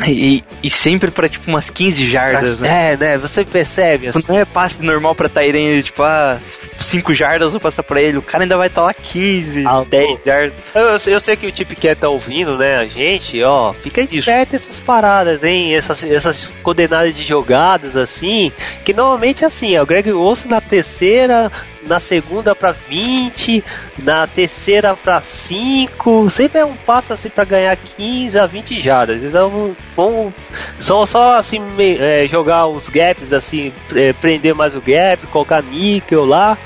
[0.08, 2.92] E, e sempre pra tipo umas 15 jardas, né?
[2.92, 3.18] É, né?
[3.18, 6.38] Você percebe, assim, Não é passe normal pra Tyrene, tipo, ah,
[6.80, 8.18] 5 jardas vou passar pra ele.
[8.18, 10.54] O cara ainda vai estar lá 15, Ah, 10 jardas.
[10.74, 12.76] Eu, eu sei- eu sei que o Tip Cat tá ouvindo, né?
[12.76, 15.74] A gente, ó, fica esperto essas paradas, hein?
[15.74, 18.50] Essas, essas coordenadas de jogadas assim,
[18.84, 21.50] que normalmente é assim, ó, o Greg Olson na terceira,
[21.86, 23.62] na segunda pra 20,
[23.98, 29.22] na terceira pra 5, sempre é um passo assim pra ganhar 15 a 20 jardas.
[29.22, 30.32] Então, vamos
[30.78, 35.62] só, só assim, me- é, jogar os gaps, assim, é, prender mais o gap, colocar
[35.62, 36.56] níquel lá,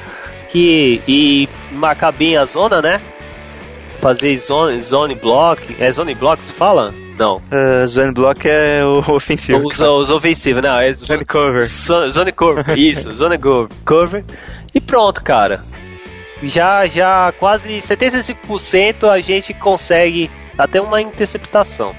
[0.51, 3.01] que, e marcar bem a zona, né?
[4.01, 5.75] fazer zone, zone block.
[5.81, 6.95] É zone block se fala?
[7.19, 7.37] Não.
[7.51, 9.67] Uh, zone block é o ofensivo.
[9.67, 10.79] Os, os ofensivos, não.
[10.79, 11.65] É Zone cover.
[11.65, 12.79] Zone, zone cover.
[12.79, 13.39] Isso, zone
[13.85, 14.23] cover.
[14.77, 15.63] E pronto, cara.
[16.43, 21.95] Já, já quase 75% a gente consegue até uma interceptação.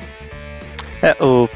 [1.02, 1.50] É, o.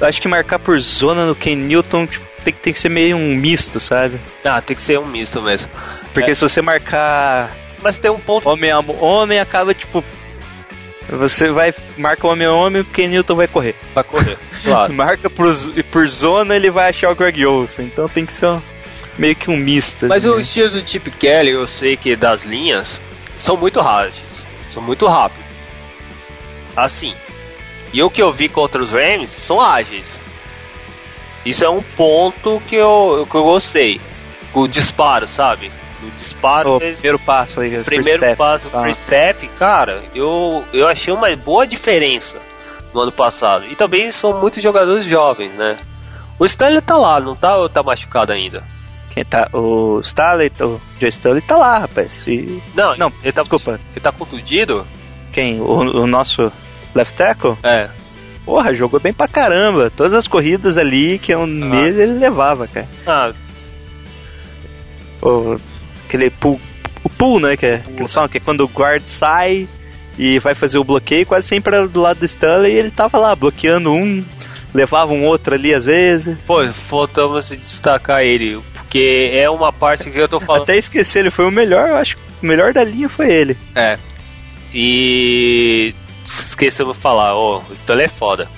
[0.00, 2.88] Eu acho que marcar por zona no Ken Newton tipo, tem, que- tem que ser
[2.88, 4.20] meio um misto, sabe?
[4.44, 5.68] Ah, tem que ser um misto mesmo.
[6.14, 6.34] Porque É.
[6.34, 7.50] se você marcar
[7.82, 8.48] Mas tem um ponto.
[8.48, 10.02] homem a homem, acaba tipo.
[11.10, 11.74] Você vai.
[11.96, 13.74] Marca homem a homem, o Ken Newton vai correr.
[13.92, 14.38] Pra correr.
[14.62, 14.92] Claro.
[14.94, 15.52] Marca por,
[15.90, 17.86] por zona, ele vai achar o Greg Olsen.
[17.86, 18.62] Então tem que ser um-
[19.18, 20.06] meio que um misto.
[20.06, 20.40] Mas assim, o né?
[20.40, 23.00] estilo do Chip Kelly, eu sei que das linhas
[23.36, 25.44] são muito ágeis, são muito rápidos.
[26.76, 27.14] Assim.
[27.92, 30.20] E o que eu vi contra os Rams são ágeis.
[31.44, 34.00] Isso é um ponto que eu, que eu gostei.
[34.54, 35.70] O disparo, sabe?
[36.02, 36.76] O disparo.
[36.78, 38.80] O eles- primeiro passo aí, primeiro first step, passo, tá.
[38.80, 42.38] free step, cara, eu, eu achei uma boa diferença
[42.92, 43.66] no ano passado.
[43.66, 45.76] E também são muitos jogadores jovens, né?
[46.38, 48.62] O Stanley tá lá, não tá ou tá machucado ainda?
[49.24, 49.48] Tá?
[49.52, 52.24] O Staley, o Joe Staley tá lá, rapaz.
[52.26, 53.78] E- Não, Não, ele tá, desculpa.
[53.92, 54.86] Ele tá contundido?
[55.32, 55.60] Quem?
[55.60, 55.64] O,
[56.02, 56.50] o nosso
[56.94, 57.56] left tackle?
[57.62, 57.88] É.
[58.44, 59.90] Porra, jogou bem pra caramba.
[59.94, 62.86] Todas as corridas ali que eu nele ele levava, cara.
[63.06, 63.32] Ah,
[65.22, 65.56] O,
[66.06, 66.60] aquele pull,
[67.04, 67.56] o pull, né?
[67.56, 69.68] Que, é, que eles falam que é quando o guard sai
[70.18, 73.18] e vai fazer o bloqueio, quase sempre era do lado do Stanley e ele tava
[73.18, 74.24] lá bloqueando um,
[74.74, 76.36] levava um outro ali às vezes.
[76.46, 78.58] pô, faltamos destacar ele,
[78.88, 80.62] porque é uma parte que eu tô falando.
[80.62, 83.56] Até esqueci, ele foi o melhor, eu acho que o melhor da linha foi ele.
[83.74, 83.98] É.
[84.72, 88.48] E esquecemos de falar, o Stanley é foda.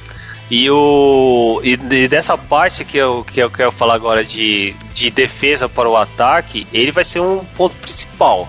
[0.48, 5.10] E o e, e dessa parte que eu, que eu quero falar agora de, de
[5.10, 8.48] defesa para o ataque, ele vai ser um ponto principal.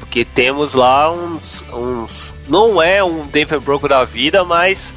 [0.00, 4.92] Porque temos lá uns, uns não é um Denver Broncos da vida, mas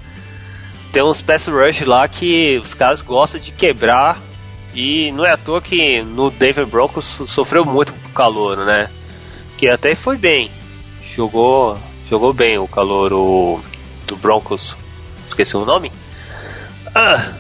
[0.94, 4.18] tem uns pass rush lá que os caras gostam de quebrar
[4.80, 8.58] e não é à toa que no Denver Broncos so- sofreu muito com o calor,
[8.66, 8.90] né?
[9.58, 10.52] Que até foi bem.
[11.16, 13.60] Jogou, jogou bem o calor o,
[14.06, 14.78] do Broncos.
[15.28, 15.92] Esqueci o nome?
[16.94, 17.32] Ah,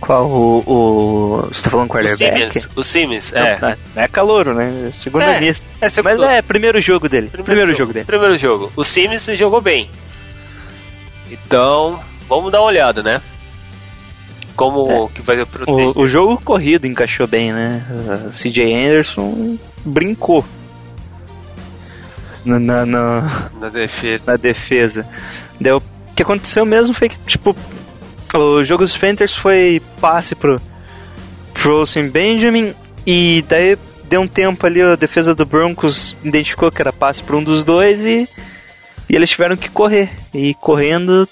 [0.00, 1.48] Qual o, o.
[1.52, 2.52] Você tá falando O quarterback?
[2.60, 3.58] Simmons, o Simmons, é.
[3.94, 4.90] não é calouro, né?
[4.92, 5.66] Segundo É, lista.
[5.80, 7.28] é Mas é, primeiro jogo dele.
[7.28, 7.92] Primeiro, jogo.
[7.92, 8.04] dele.
[8.06, 8.72] Primeiro jogo.
[8.76, 9.90] O Simmons jogou bem.
[11.30, 13.20] Então, vamos dar uma olhada, né?
[14.56, 15.96] Como que vai proteger.
[15.96, 17.84] O, o jogo corrido encaixou bem, né?
[18.32, 20.44] CJ Anderson brincou
[22.44, 24.30] na, na, na, na defesa.
[24.30, 25.06] na defesa.
[25.60, 25.82] Daí, o
[26.14, 27.56] que aconteceu mesmo foi que, tipo,
[28.34, 30.60] o jogo dos Panthers foi passe pro,
[31.54, 32.74] pro Olsen Benjamin
[33.06, 37.36] e daí deu um tempo ali, a defesa do Broncos identificou que era passe para
[37.36, 38.28] um dos dois e,
[39.08, 40.10] e eles tiveram que correr.
[40.34, 41.28] E correndo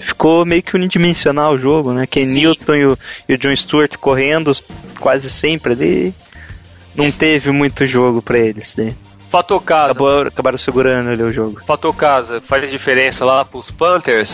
[0.00, 2.06] ficou meio que unidimensional o jogo, né?
[2.06, 2.34] Ken Sim.
[2.34, 4.52] Newton e o, e o John Stewart correndo
[5.00, 6.14] quase sempre ali.
[6.94, 8.94] Não teve muito jogo pra eles, né?
[9.30, 9.90] Fator casa.
[9.90, 11.60] Acabou, acabaram segurando ali o jogo.
[11.66, 12.40] Fator casa.
[12.40, 14.32] Faz diferença lá pros Panthers?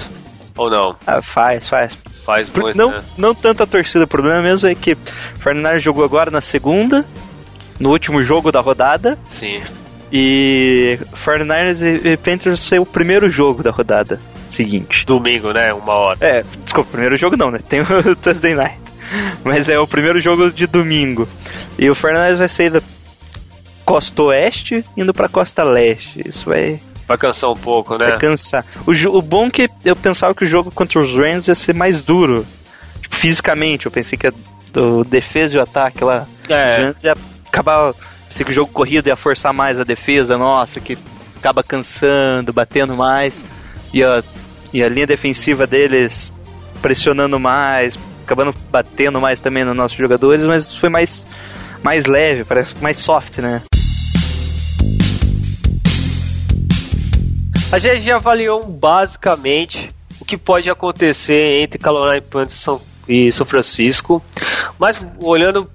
[0.56, 0.94] Ou não?
[1.06, 1.96] Ah, faz, faz.
[2.22, 3.02] Faz muito, não, né?
[3.16, 4.98] não tanto a torcida, o problema mesmo é que o
[5.36, 7.04] Fernandes jogou agora na segunda,
[7.80, 9.62] no último jogo da rodada, Sim.
[10.12, 14.20] e Fernandes e, e Panthers ser o primeiro jogo da rodada
[14.55, 15.05] seguinte.
[15.07, 15.72] Domingo, né?
[15.72, 16.18] Uma hora.
[16.20, 17.59] É, desculpa, primeiro jogo não, né?
[17.66, 17.86] Tem o
[18.16, 18.78] Thursday Night.
[19.44, 21.28] Mas é o primeiro jogo de domingo.
[21.78, 22.80] E o Fernandes vai sair da
[23.84, 26.22] costa oeste indo pra costa leste.
[26.28, 28.11] Isso vai, Vai cansar um pouco, né?
[28.11, 28.64] vai cansar.
[28.86, 31.74] O, o bom é que eu pensava que o jogo contra os Rams ia ser
[31.74, 32.46] mais duro.
[33.03, 34.32] Tipo, fisicamente, eu pensei que a,
[34.78, 36.76] o defesa e o ataque lá É.
[36.78, 37.16] os Rams ia
[37.48, 37.92] acabar.
[38.28, 40.96] Pensei que o jogo corrido ia forçar mais a defesa, nossa, que
[41.36, 43.44] acaba cansando, batendo mais.
[43.92, 44.22] E a,
[44.72, 46.30] e a linha defensiva deles
[46.82, 51.26] pressionando mais, acabando batendo mais também nos nossos jogadores, mas foi mais,
[51.82, 53.62] mais leve, parece mais soft, né?
[57.72, 59.90] A gente já avaliou basicamente
[60.20, 64.22] o que pode acontecer entre Carolina Panthers e São- e São Francisco,
[64.78, 65.68] mas olhando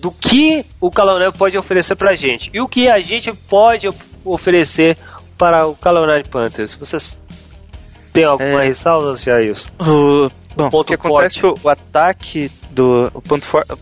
[0.00, 4.02] do que o Carolina pode oferecer pra gente e o que a gente pode of-
[4.24, 4.96] oferecer
[5.36, 6.74] para o Carolina Panthers.
[6.74, 7.18] Vocês
[8.18, 8.68] têm alguma É.
[8.68, 9.54] ressalva, Jair?
[9.80, 11.60] O, bom, o ponto que acontece é que forte.
[11.64, 13.10] o, o ataque do.
[13.14, 13.72] O ponto forte.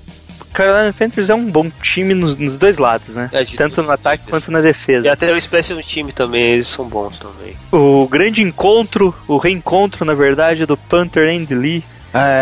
[0.52, 3.28] Carolina Panthers é um bom time nos, nos dois lados, né?
[3.30, 4.30] É, Tanto no ataque times.
[4.30, 5.06] quanto na defesa.
[5.06, 7.54] E até o Special Time também, eles são bons também.
[7.70, 11.84] O grande encontro, o reencontro, na verdade, do Panther Andy Lee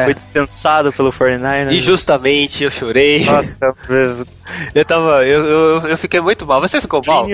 [0.04, 1.72] foi dispensado pelo 49ers.
[1.72, 3.24] E justamente eu chorei.
[3.24, 3.74] Nossa,
[4.72, 5.24] Eu tava.
[5.24, 6.60] Eu, eu, eu fiquei muito mal.
[6.60, 7.24] Você ficou mal?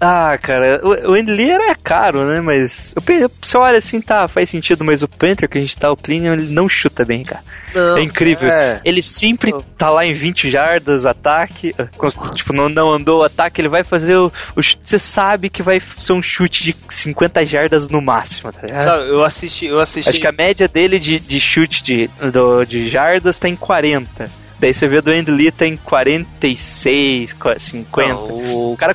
[0.00, 2.40] Ah, cara, o, Lee era caro, né?
[2.40, 5.90] Mas eu você olha assim, tá, faz sentido, mas o Panther que a gente tá,
[5.90, 7.42] o Plinion, ele não chuta bem, cara.
[7.74, 8.48] Não, é incrível.
[8.48, 8.80] é.
[8.84, 11.74] Ele sempre tá lá em 20 jardas, ataque.
[11.96, 14.80] com- Tipo, não, não andou o ataque, ele vai fazer o, o chute.
[14.84, 18.84] Você sabe que vai ser um chute de 50 jardas no máximo, tá ligado?
[18.84, 20.08] Sabe, eu assisti, eu assisti.
[20.10, 24.30] Acho que a média dele de, de chute de, do- de jardas tá em 40.
[24.60, 28.08] Daí você vê do Lee tá em 46, qua- 50.
[28.12, 28.94] Não, o O cara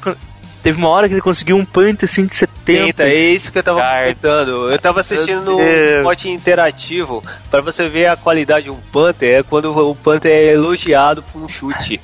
[0.63, 2.63] teve uma hora que ele conseguiu um punt assim de 70.
[2.63, 4.71] Tenta, é isso que eu tava comentando.
[4.71, 5.97] Eu tava assistindo no Meu Deus.
[5.97, 10.53] esporte interativo pra você ver a qualidade de um Panther, é quando o Panther é
[10.53, 11.99] elogiado por um chute.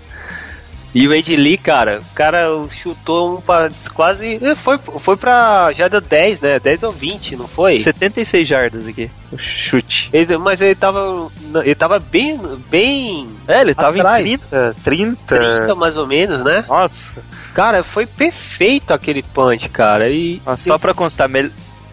[0.94, 4.40] E o Ed Lee, cara, o cara chutou um pra quase.
[4.56, 6.60] Foi, foi pra jarda 10, né?
[6.60, 7.78] 10 ou 20, não foi?
[7.78, 10.10] 76 jardas aqui, o chute.
[10.12, 11.30] Ele- mas ele tava.
[11.64, 12.40] Ele tava bem.
[12.70, 13.30] bem.
[13.48, 14.26] É, ele tava Atrás.
[14.26, 15.38] em 30, 30.
[15.38, 16.66] 30 mais ou menos, né?
[16.68, 17.22] Nossa.
[17.54, 20.10] Cara, foi perfeito aquele punch, cara.
[20.10, 20.42] E.
[20.44, 21.52] Ó, Só pra constar, mel-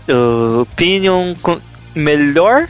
[0.08, 1.60] o Pinion com-
[1.94, 2.66] melhor.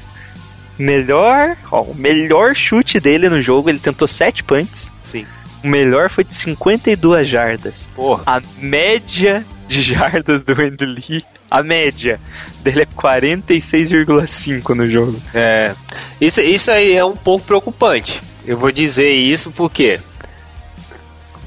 [0.79, 1.57] Melhor.
[1.71, 4.91] Ó, o melhor chute dele no jogo, ele tentou 7 punts.
[5.03, 5.25] Sim.
[5.65, 7.89] O melhor foi de 52 jardas.
[7.95, 8.23] Porra.
[8.27, 12.21] A média de jardas do Andy Lee, a média
[12.63, 15.21] dele é 46,5 no jogo.
[15.35, 15.75] É.
[16.21, 18.21] Isso, isso aí é um pouco preocupante.
[18.47, 19.99] Eu vou dizer isso porque.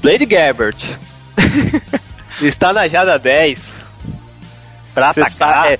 [0.02, 0.76] Blade Gabbert
[2.40, 3.58] está na jada 10
[4.94, 5.30] pra Você atacar.
[5.32, 5.78] sabe, é,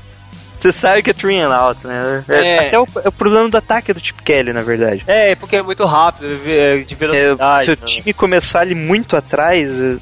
[0.61, 2.24] você sabe que é three and out, né?
[2.28, 2.68] É, É.
[2.68, 5.02] Até o, é o problema do ataque do Chip Kelly, na verdade.
[5.06, 7.64] É, porque é muito rápido, é de É, velocidade.
[7.64, 7.86] se o né?
[7.86, 9.96] time começar ali muito atrás, é,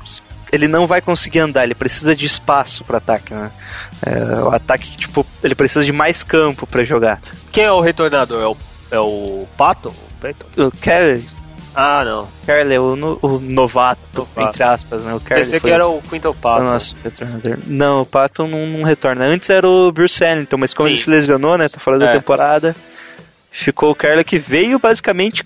[0.50, 3.50] ele não vai conseguir andar, ele precisa de espaço para ataque, né?
[4.04, 7.20] É, o ataque, tipo, ele precisa de mais campo para jogar.
[7.52, 8.42] Quem é o retornador?
[8.42, 8.56] É o,
[8.90, 9.92] é o Pato?
[10.56, 11.24] O Kelly,
[11.80, 12.28] Ah, não.
[12.48, 15.14] É o, no- o novato, entre aspas, né?
[15.14, 16.64] O Kelly Pensei que era o Quinto Pato.
[17.04, 17.58] retornador.
[17.68, 19.24] Não, o Pato não, não retorna.
[19.24, 20.94] Antes era o Bruce Ellington, mas como Sim.
[20.94, 21.68] ele se lesionou, né?
[21.68, 22.12] Tá fora da É.
[22.14, 22.74] temporada,
[23.52, 25.44] ficou o Kelly que veio basicamente.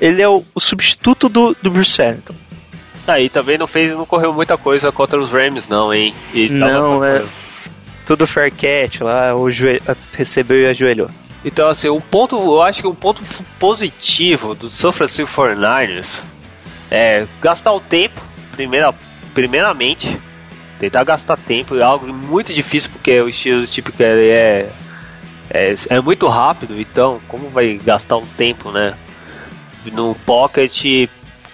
[0.00, 2.34] Ele é o, o substituto do, do Bruce Ellington.
[3.06, 6.12] Aí também não fez, não correu muita coisa contra os Rams, não, hein?
[6.32, 7.22] E Não, é.
[8.04, 9.80] Tudo fair catch lá, o joelho,
[10.14, 11.08] recebeu e ajoelhou.
[11.44, 13.22] Então, assim, o ponto, eu acho que o ponto
[13.58, 16.22] positivo do São Francisco 49ers
[16.90, 18.20] é gastar o tempo,
[18.52, 18.94] primeira,
[19.34, 20.18] primeiramente,
[20.78, 24.68] tentar gastar tempo é algo muito difícil porque o estilo típico é,
[25.50, 28.94] é, é muito rápido, então como vai gastar um tempo, né?
[29.92, 30.84] No pocket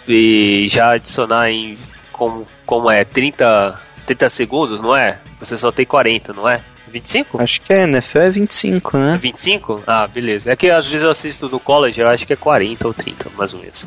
[0.09, 1.79] e já adicionar em
[2.13, 5.19] como, como é 30, 30 segundos, não é?
[5.39, 6.61] Você só tem 40, não é?
[6.91, 7.43] 25?
[7.43, 9.19] Acho que é, NFL é 25, né?
[9.21, 9.83] 25?
[9.87, 10.53] Ah, beleza.
[10.53, 13.31] É que às vezes eu assisto no college, eu acho que é 40 ou 30,
[13.37, 13.85] mais ou menos.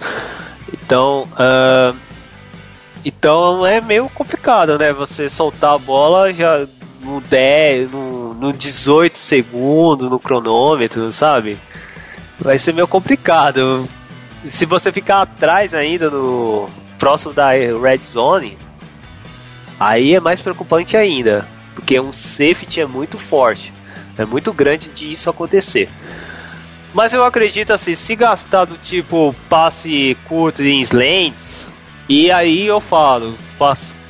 [0.74, 1.96] Então, uh,
[3.06, 4.94] então é meio complicado, né?
[4.94, 6.66] Você soltar a bola já
[7.02, 11.58] no 10, no, no 18 segundos, no cronômetro, sabe?
[12.40, 13.88] Vai ser meio complicado.
[14.46, 18.58] Se você ficar atrás ainda no próximo da red zone,
[19.80, 23.74] aí é mais preocupante ainda, porque um safety é muito forte,
[24.18, 25.90] é muito grande de isso acontecer.
[26.94, 31.68] Mas eu acredito assim, se gastar do tipo passe curto em slants,
[32.08, 33.34] e aí eu falo,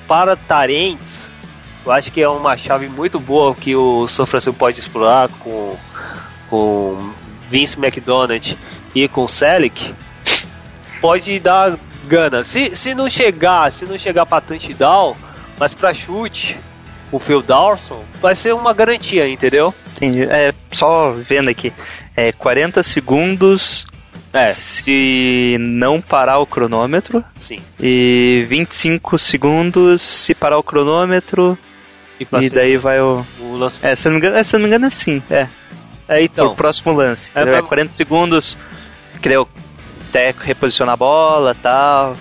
[0.07, 1.27] para Tarentes,
[1.85, 5.77] eu acho que é uma chave muito boa que o São Francisco pode explorar com,
[6.49, 7.13] com
[7.49, 8.57] Vince McDonald
[8.95, 9.93] e com Selick.
[10.99, 12.43] Pode dar gana.
[12.43, 15.15] Se, se não chegar, se não chegar para touchdown,
[15.57, 16.57] mas para chute,
[17.13, 19.73] o Phil Dawson vai ser uma garantia, entendeu?
[19.97, 20.23] Entendi.
[20.23, 21.71] É, só vendo aqui.
[22.15, 23.85] É 40 segundos
[24.33, 24.51] é.
[24.51, 27.23] se não parar o cronômetro.
[27.39, 27.57] Sim.
[27.79, 31.55] E 25 segundos se parar o cronômetro.
[32.19, 33.23] E, e daí vai o.
[33.39, 33.79] o lance.
[33.85, 35.21] É, se não me engano, é, se não engano é assim.
[35.29, 35.47] É.
[36.07, 36.47] É, então.
[36.47, 37.29] O próximo lance.
[37.35, 38.57] É, é 40 segundos.
[39.21, 39.45] Que daí
[40.09, 42.17] até reposicionar a bola tal.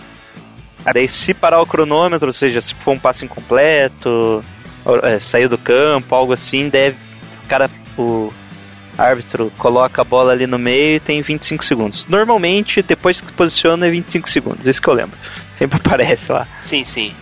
[0.93, 4.45] Daí se parar o cronômetro, ou seja, se for um passe incompleto,
[5.03, 6.97] é, sair do campo, algo assim, deve.
[7.45, 8.33] O cara, o
[8.97, 12.07] árbitro coloca a bola ali no meio e tem 25 segundos.
[12.07, 14.67] Normalmente, depois que posiciona, é 25 segundos.
[14.67, 15.19] Isso que eu lembro.
[15.55, 16.47] Sempre aparece lá.
[16.59, 17.15] Sim, sim.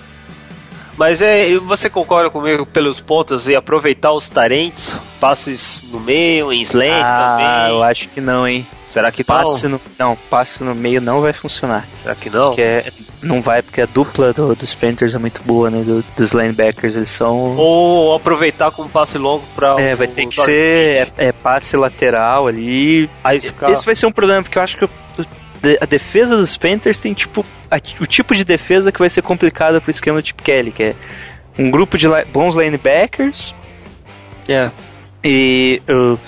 [0.97, 6.61] Mas é, você concorda comigo pelos pontos e aproveitar os tarentes, passes no meio, em
[6.61, 7.75] slants ah, também?
[7.75, 8.67] eu acho que não, hein?
[8.91, 9.79] Será que passe não?
[9.79, 11.87] No, não, passe no meio não vai funcionar.
[12.03, 12.49] Será que não?
[12.49, 15.83] Porque é, não vai, porque a dupla do, dos Panthers é muito boa, né?
[15.85, 17.57] Do, dos linebackers, eles são.
[17.57, 19.81] Ou aproveitar como passe longo pra.
[19.81, 23.09] É, vai ter que ser é, é, passe lateral ali.
[23.23, 23.71] Aí fica...
[23.71, 24.89] Esse vai ser um problema, porque eu acho que
[25.81, 29.81] a defesa dos Panthers tem tipo a, o tipo de defesa que vai ser complicada
[29.81, 30.95] pro esquema tipo Kelly, que é
[31.57, 33.55] um grupo de bons linebackers.
[34.49, 34.69] É.
[35.23, 35.81] E.
[35.89, 36.19] Uh,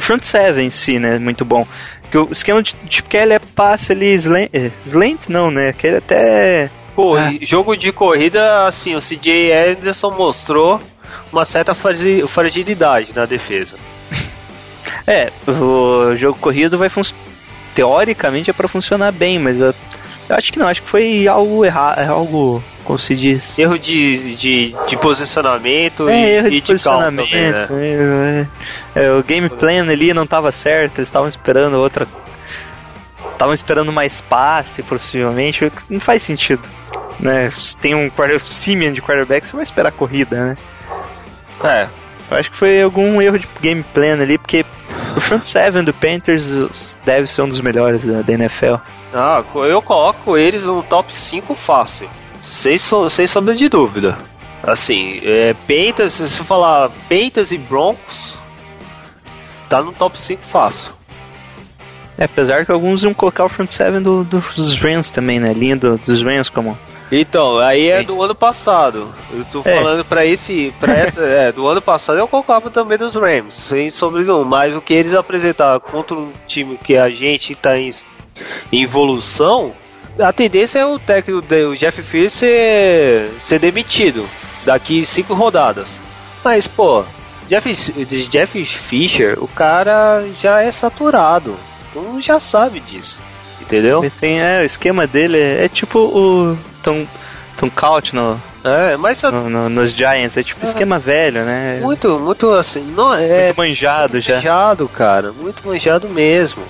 [0.00, 1.18] o front seven em si, né?
[1.18, 1.66] Muito bom.
[2.02, 5.72] Porque o esquema de tipo que ele é passe ali slant, eh, slant não, né?
[5.72, 7.30] Que ele até Pô, ah.
[7.42, 10.80] jogo de corrida, assim, o CJ Anderson mostrou
[11.32, 13.76] uma certa fragilidade na defesa.
[15.06, 17.22] é, o jogo corrido vai funcionar.
[17.74, 19.72] Teoricamente é para funcionar bem, mas eu,
[20.28, 23.58] eu, acho que não, acho que foi algo errado, é algo como se diz?
[23.58, 27.68] Erro de, de, de posicionamento é, e, erro e de, posicionamento.
[27.68, 28.48] Também, né?
[28.94, 32.06] é, é, o game plan ali não estava certo, eles estavam esperando outra.
[33.32, 35.70] Estavam esperando mais passe, possivelmente.
[35.88, 36.68] Não faz sentido.
[37.18, 37.50] Né?
[37.80, 40.56] Tem um Simeon de quarterback, você vai esperar a corrida, né?
[41.64, 41.88] É.
[42.30, 44.64] Eu acho que foi algum erro de game plan ali, porque
[45.16, 48.74] o front seven do Panthers deve ser um dos melhores da, da NFL.
[49.12, 52.08] Ah, eu coloco eles no top 5 fácil
[52.50, 54.18] sem, so, sem sombra de dúvida.
[54.62, 58.34] Assim, é, Peitas, se você falar Peitas e Broncos,
[59.68, 60.90] tá no top 5 fácil.
[62.18, 65.54] É, apesar que alguns iam colocar o front seven do, dos Rams também, né?
[65.54, 66.76] Linha do, dos Rams como.
[67.10, 69.08] Então, aí é do ano passado.
[69.32, 69.74] Eu tô é.
[69.74, 70.74] falando pra esse.
[70.78, 71.22] Pra essa.
[71.22, 74.44] é, do ano passado eu colocava também dos Rams, sem sombra de dúvida.
[74.44, 77.90] Mas o que eles apresentaram contra um time que a gente tá em,
[78.70, 79.72] em evolução
[80.20, 84.28] a tendência é o técnico, o Jeff Fisher ser, ser demitido
[84.64, 85.88] daqui cinco rodadas.
[86.44, 87.04] Mas, pô,
[87.48, 87.70] Jeff,
[88.28, 91.56] Jeff Fisher, o cara já é saturado.
[91.90, 93.20] Então já sabe disso.
[93.60, 94.00] Entendeu?
[94.00, 97.06] Ele tem, é, o esquema dele é, é tipo o Tom,
[97.56, 101.78] Tom Couch no, é, mas no, no, nos Giants, é tipo é, esquema velho, né?
[101.80, 103.46] Muito, muito assim, não é.
[103.46, 104.36] Muito manjado já.
[104.36, 106.62] Manjado, cara, muito manjado mesmo.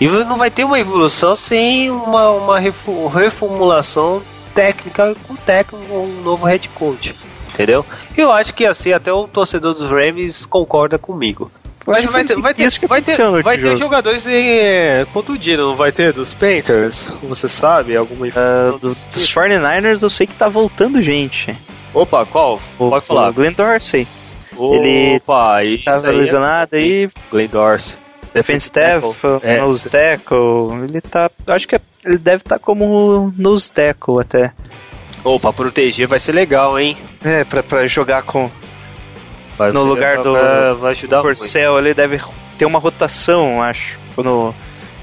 [0.00, 4.22] E não vai ter uma evolução sem uma, uma reformulação
[4.54, 7.14] técnica com técnico, um novo head coach.
[7.52, 7.84] Entendeu?
[8.16, 11.50] Eu acho que assim até o torcedor dos Rams concorda comigo.
[11.86, 16.12] Mas vai ter, vai ter, vai ter, vai ter jogadores em, contundidos, não vai ter
[16.12, 17.08] dos Panthers?
[17.22, 17.96] Você sabe?
[17.96, 18.74] Alguma informação?
[18.74, 21.56] Uh, dos, dos 49ers eu sei que tá voltando gente.
[21.94, 22.60] Opa, qual?
[22.76, 23.30] Pode falar.
[23.30, 24.06] O Glenn Dorsey.
[24.58, 27.96] Ele Opa, isso tava é lesionado aí, Glenn Dorsey.
[28.36, 29.60] Defense tackle, É.
[29.60, 34.52] nose tackle, ele tá, acho que é- ele deve estar como nose tackle até.
[35.24, 36.96] Ô, pra proteger vai ser legal, hein?
[37.24, 38.50] É, pra, pra jogar com
[39.58, 41.38] Vai- No lugar do- vai- Vai ajudar muito.
[41.38, 42.20] Porcel, ele deve
[42.58, 44.54] ter uma rotação, acho, no,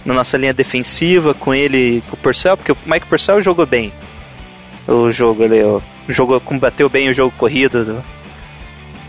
[0.05, 3.65] na nossa linha defensiva, com ele e com o Porcel, porque o Mike Porcel jogou
[3.65, 3.91] bem
[4.87, 8.03] o jogo ali, ó, o jogo combateu bem o jogo corrido do-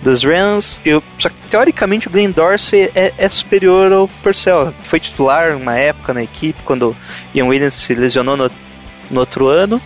[0.05, 4.73] dos Rams, e o- só que teoricamente o Glenn Dorsey é, é superior ao Porcel,
[4.81, 6.97] foi titular uma época na equipe, quando o
[7.35, 8.51] Ian Williams se lesionou no,
[9.11, 9.81] no outro ano.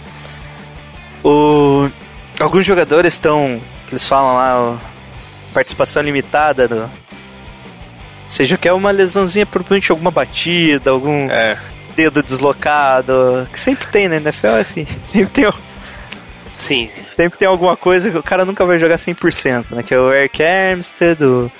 [1.24, 1.88] O,
[2.38, 4.78] alguns jogadores estão, que eles falam lá,
[5.52, 6.90] participação limitada no,
[8.28, 11.58] seja que é uma lesãozinha provavelmente alguma batida, algum É.
[11.96, 15.52] dedo deslocado, que sempre tem na NFL, assim, sempre tem,
[16.58, 16.90] Sim.
[17.16, 20.12] sempre tem alguma coisa que o cara nunca vai jogar 100%, né, que é o
[20.12, 21.50] Eric Armstead, o,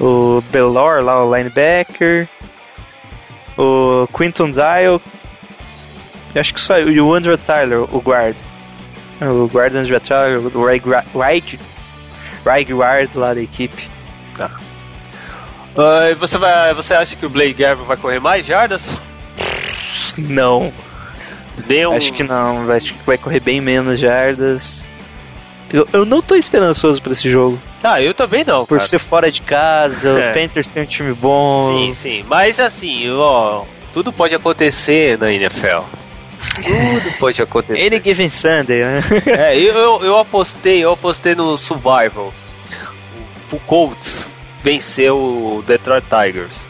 [0.00, 2.28] o Belor lá, o linebacker,
[3.56, 5.00] o Quinton Dial,
[6.34, 8.36] eu acho que só, e o Andrew Tyler, o guard,
[9.20, 10.84] o guard Andrew Tyler, o right,
[11.14, 11.58] right,
[12.44, 13.88] right guard lá da equipe.
[15.78, 18.92] Ah, e você, vai, você acha que o Blake Gabriel vai correr mais jardas?
[20.18, 20.72] Não.
[21.66, 21.94] Dê um...
[21.94, 24.84] Acho que não, acho que vai correr bem menos jardas.
[25.72, 27.58] Eu, eu não tô esperançoso pra esse jogo.
[27.82, 28.88] Ah, eu também não, Por cara.
[28.88, 30.30] ser fora de casa, É.
[30.30, 31.78] o Panthers tem um time bom.
[31.78, 32.24] Sim, sim.
[32.28, 35.80] Mas assim, ó, tudo pode acontecer na NFL.
[36.56, 37.80] Tudo pode acontecer.
[37.80, 39.00] Ele Given Sunday, né?
[39.26, 42.32] É, eu, eu, eu apostei, eu apostei no Survival.
[43.50, 44.26] O Colts
[44.62, 46.66] venceu o Detroit Tigers.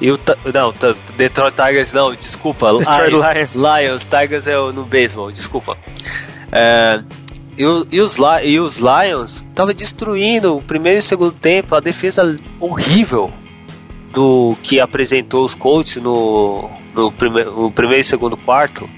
[0.00, 0.18] E o
[0.52, 0.74] não,
[1.16, 2.70] Detroit Tigers não, desculpa.
[2.76, 3.54] Detroit Lions.
[3.54, 5.76] Lions, Tigers é o- no beisebol, desculpa.
[6.52, 7.00] É,
[7.56, 11.80] e, e os, e os Lions estavam destruindo o primeiro e o segundo tempo, a
[11.80, 13.32] defesa horrível
[14.12, 18.88] do que apresentou os Colts no, no, prime, no primeiro e segundo quarto.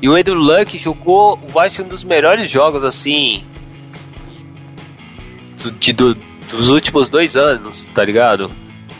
[0.00, 3.42] E o Andrew Luck jogou, eu acho, um dos melhores jogos, assim,
[5.80, 6.14] de, do-
[6.50, 8.50] dos últimos dois anos, tá ligado?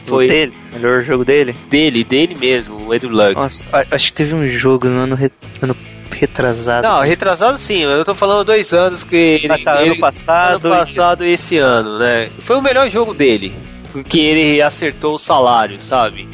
[0.08, 1.54] Foi dele, melhor jogo dele.
[1.68, 3.34] Dele, dele mesmo, o Andrew Luck.
[3.34, 5.30] Nossa, acho que teve um jogo no ano, re-
[5.62, 5.76] ano
[6.10, 6.86] retrasado.
[6.86, 10.66] Não, retrasado sim, eu tô falando dois anos que ele, Ah, tá, ano ele- passado
[10.66, 12.28] ano passado e esse ano, né?
[12.40, 13.54] Foi o melhor jogo dele,
[13.92, 16.28] porque ele acertou o salário, sabe?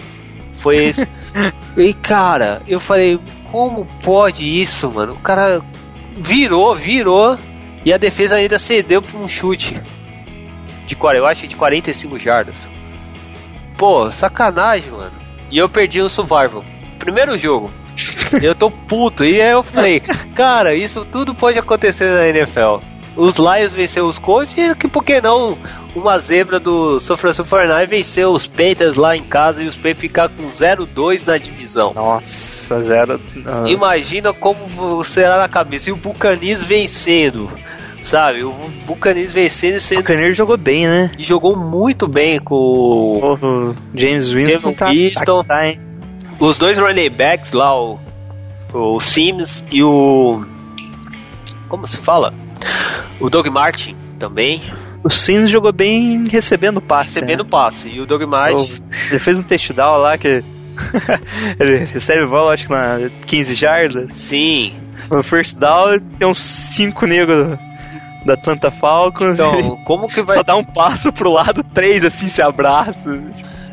[0.59, 1.07] Foi esse.
[1.77, 3.18] e cara, eu falei,
[3.51, 5.12] como pode isso, mano?
[5.14, 5.61] O cara
[6.16, 7.37] virou, virou
[7.85, 9.79] e a defesa ainda cedeu pra um chute
[10.87, 12.68] de 40, eu acho de 45 jardas.
[13.77, 15.12] Pô, sacanagem, mano.
[15.51, 16.64] E eu perdi no survival.
[16.99, 17.70] Primeiro jogo.
[18.43, 19.25] Eu tô puto.
[19.25, 20.01] E aí eu falei,
[20.35, 22.79] cara, isso tudo pode acontecer na NFL.
[23.16, 25.57] Os Lions venceram os Colts e que por que não
[25.95, 30.01] uma zebra do São Francisco 49 venceu os Panthers lá em casa e os Panthers
[30.01, 31.93] ficar com 0-2 na divisão.
[31.95, 33.20] Nossa, zero.
[33.47, 35.91] ah, Imagina como será na cabeça.
[35.91, 37.49] E o Buccaneers vencendo,
[38.05, 38.45] sabe?
[38.45, 38.53] O
[38.87, 39.99] Buccaneers vencendo e o sendo...
[39.99, 41.11] Buccaneers jogou bem, né?
[41.19, 45.41] E jogou muito bem com o O James Winston tá, Winston.
[45.43, 45.75] tá, tá,
[46.39, 47.99] os dois running backs lá, o,
[48.73, 50.45] o Sims e o.
[51.69, 52.35] Como se fala?
[53.21, 54.63] O Doug Martin também,
[55.03, 57.21] O Sims jogou bem recebendo passe.
[57.21, 57.51] recebendo né?
[57.51, 57.89] passe.
[57.89, 58.83] E o Doug Martin.
[59.11, 60.43] Ele fez um touchdown lá que.
[61.61, 64.13] ele recebe bola, acho que na 15 jardas.
[64.13, 64.75] Sim.
[65.11, 67.59] No first down, tem uns 5 negros
[68.25, 69.35] da Atlanta Falcons.
[69.35, 70.37] Então, como que vai.
[70.37, 73.22] só dá um passo pro lado, três assim se abraçam.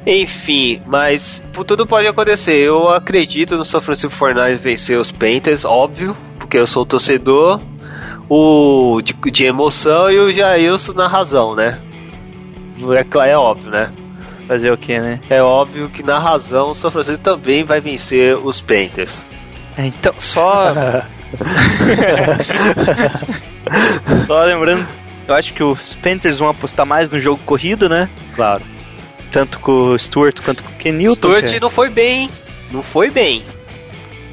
[0.05, 2.57] Enfim, mas tudo pode acontecer.
[2.57, 7.61] Eu acredito no São Francisco 49 vencer os Panthers, óbvio, porque eu sou torcedor.
[8.27, 11.79] O de, de emoção e o Jailson na razão, né?
[12.79, 13.91] É, é óbvio, né?
[14.47, 15.19] Fazer o que, né?
[15.29, 19.23] É óbvio que na razão o São Francisco também vai vencer os Panthers.
[19.77, 20.71] É, Então, só.
[24.27, 24.87] só lembrando,
[25.27, 28.09] eu acho que os Panthers vão apostar mais no jogo corrido, né?
[28.35, 28.63] Claro.
[29.31, 31.29] Tanto com o Stuart quanto com o Kenilton.
[31.29, 32.29] Stuart que é- não foi bem,
[32.71, 33.45] não foi bem.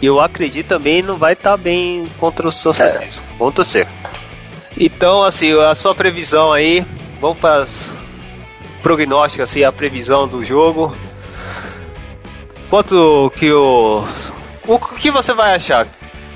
[0.01, 3.25] E eu acredito também não vai estar bem contra o São Francisco.
[3.39, 3.87] Vamos torcer.
[4.77, 6.85] Então, assim, a sua previsão aí,
[7.21, 7.91] vamos para as
[8.83, 10.97] prognósticos, assim, a previsão do jogo.
[12.71, 14.05] Quanto que o.
[14.67, 15.87] O que você vai achar?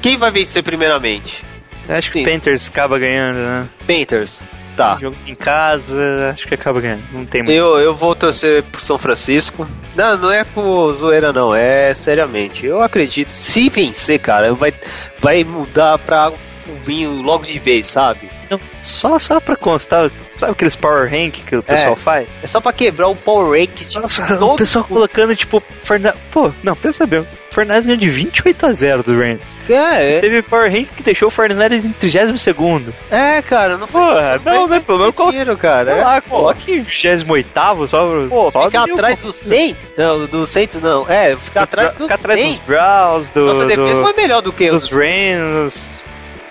[0.01, 1.45] Quem vai vencer primeiramente?
[1.89, 2.25] Acho Sim.
[2.25, 3.69] que o Panthers acaba ganhando, né?
[3.87, 4.43] Panthers.
[4.77, 4.97] Tá.
[4.99, 7.03] Jogo em casa, acho que acaba ganhando.
[7.13, 7.55] Não tem muito.
[7.55, 9.69] Eu, eu vou torcer pro São Francisco.
[9.95, 11.55] Não, não é por zoeira, não.
[11.55, 12.65] É seriamente.
[12.65, 13.31] Eu acredito.
[13.31, 14.73] Se vencer, cara, vai,
[15.21, 16.33] vai mudar pra
[16.69, 18.31] um vinho logo de vez, sabe?
[18.51, 21.97] Não, só, só pra constar, sabe aqueles power rank que o pessoal É.
[21.97, 22.29] faz?
[22.43, 26.15] É só pra quebrar o power rank de Nossa, o pessoal colocando, tipo, Ferna...
[26.31, 27.21] Pô, não, pensa bem.
[27.21, 29.59] O Fernandes ganhou de 28 a 0 do Rams.
[29.69, 32.95] É, é, Teve power rank que deixou o Fernandes em 32 segundo.
[33.11, 34.01] é, cara, não foi.
[34.03, 34.81] Porra, não, né?
[34.81, 35.95] Pelo menos coloca, tiro, cara.
[35.95, 39.93] sei lá, coloque 28 só, Pô, só ficar atrás do Saints?
[39.97, 41.07] Não, do Saints não.
[41.11, 42.59] É, ficar atrás do ficar atrás dos.
[42.61, 46.03] Browns, do, Nossa defesa do- foi melhor do que dos os Rams.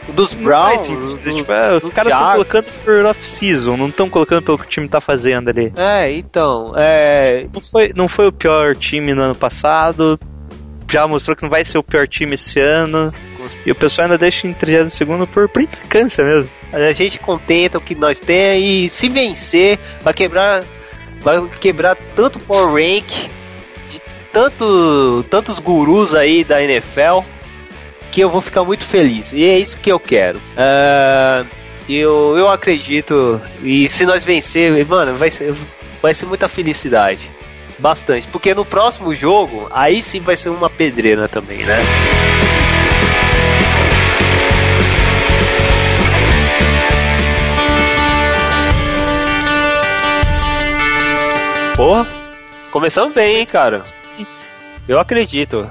[0.09, 0.81] Dos Browns.
[0.81, 4.69] sentido, tipo, é, os caras estão colocando por off-season, não estão colocando pelo que o
[4.69, 5.71] time tá fazendo ali.
[5.77, 7.47] É, então, é.
[7.53, 10.19] Não foi, não foi o pior time no ano passado,
[10.89, 13.13] já mostrou que não vai ser o pior time esse ano,
[13.65, 16.51] e o pessoal ainda deixa em 32 por, por implicância mesmo.
[16.71, 20.63] A gente contenta o que nós temos e se vencer, vai quebrar.
[21.21, 23.05] Vai quebrar tanto power rank
[23.89, 24.01] de
[24.33, 27.19] tanto, tantos gurus aí da NFL
[28.11, 29.31] que eu vou ficar muito feliz.
[29.31, 30.39] E é isso que eu quero.
[30.57, 31.45] Ah,
[31.89, 33.41] eu, eu acredito.
[33.63, 35.55] E se nós vencer, mano, vai ser,
[36.01, 37.29] vai ser muita felicidade.
[37.79, 38.27] Bastante.
[38.27, 41.79] Porque no próximo jogo, aí sim vai ser uma pedreira também, né?
[51.75, 52.05] Porra,
[52.69, 53.81] começamos bem, hein, cara.
[54.87, 55.67] Eu acredito.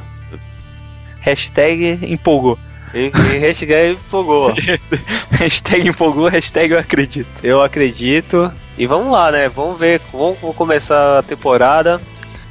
[1.21, 2.59] Hashtag empolgou.
[2.93, 4.53] E, e hashtag empolgou.
[5.31, 7.29] hashtag empolgou, hashtag eu acredito.
[7.43, 8.51] Eu acredito.
[8.77, 9.49] E vamos lá, né?
[9.49, 12.01] Vamos ver, vamos, vamos começar a temporada.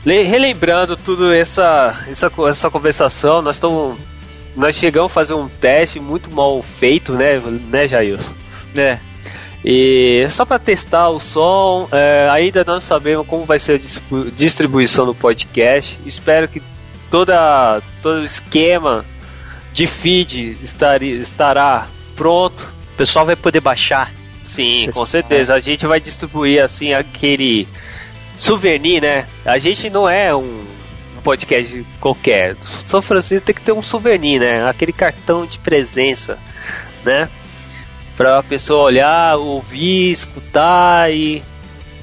[0.06, 3.98] Le- relembrando tudo essa, essa, essa conversação, nós estamos.
[4.56, 7.40] Nós chegamos a fazer um teste muito mal feito, né,
[7.70, 8.34] né, Jailson?
[8.76, 8.98] É.
[9.64, 14.32] E só para testar o som, é, ainda não sabemos como vai ser a distribu-
[14.32, 15.98] distribuição do podcast.
[16.06, 16.62] Espero que
[17.10, 19.06] toda, todo o esquema
[19.74, 22.62] de feed estará pronto.
[22.94, 24.12] O pessoal vai poder baixar.
[24.44, 25.54] Sim, com certeza.
[25.54, 27.68] A gente vai distribuir assim aquele
[28.38, 29.28] souvenir, né?
[29.46, 30.62] A gente não é um
[31.24, 32.56] podcast qualquer.
[32.80, 34.68] São Francisco tem que ter um souvenir, né?
[34.68, 36.38] Aquele cartão de presença,
[37.06, 37.30] né?
[38.18, 41.44] Pra pessoa olhar, ouvir, escutar e,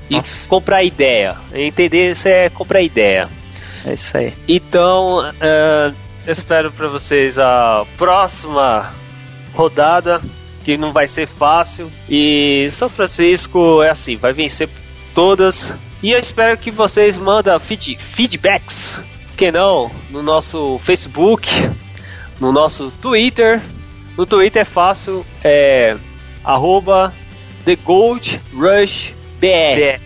[0.09, 1.37] e comprar ideia.
[1.53, 3.29] Entender isso é comprar ideia.
[3.87, 4.35] É isso aí.
[4.49, 5.21] Então,
[6.27, 8.93] eu espero para vocês a próxima
[9.55, 10.21] rodada,
[10.65, 11.91] que não vai ser fácil.
[12.09, 14.69] E São Francisco é assim, vai vencer
[15.15, 15.73] todas.
[16.03, 19.01] E eu espero que vocês mandem feed, feedbacks,
[19.37, 21.49] que não, no nosso Facebook,
[22.41, 23.63] no nosso Twitter.
[24.19, 25.97] No Twitter é fácil, é
[26.43, 27.13] arroba
[27.65, 30.01] The Gold Rush BR.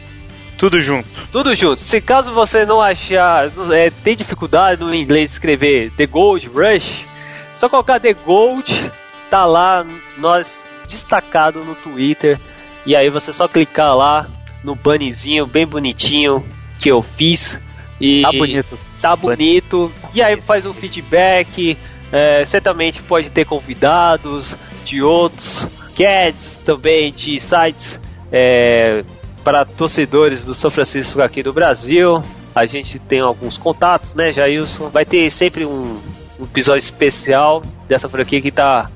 [0.61, 1.09] Tudo junto.
[1.33, 1.81] Tudo junto.
[1.81, 7.07] Se caso você não achar, é, tem dificuldade no inglês escrever The Gold Rush,
[7.55, 8.93] só colocar The Gold,
[9.31, 9.87] tá lá,
[10.19, 12.39] nós destacado no Twitter.
[12.85, 14.29] E aí você só clicar lá
[14.63, 16.45] no bannerzinho bem bonitinho
[16.79, 17.59] que eu fiz.
[17.99, 18.79] E Tá bonito.
[19.01, 19.93] Tá bonito.
[20.13, 21.79] E aí faz um feedback.
[22.13, 24.55] é, certamente pode ter convidados
[24.85, 28.01] de outros cats também, de sites
[28.33, 29.05] é,
[29.45, 32.23] para torcedores do São Francisco aqui do Brasil.
[32.55, 34.89] A gente tem alguns contatos, né, Jailson?
[34.89, 36.01] Vai ter sempre um,
[36.39, 38.91] um episódio especial dessa franquia que tá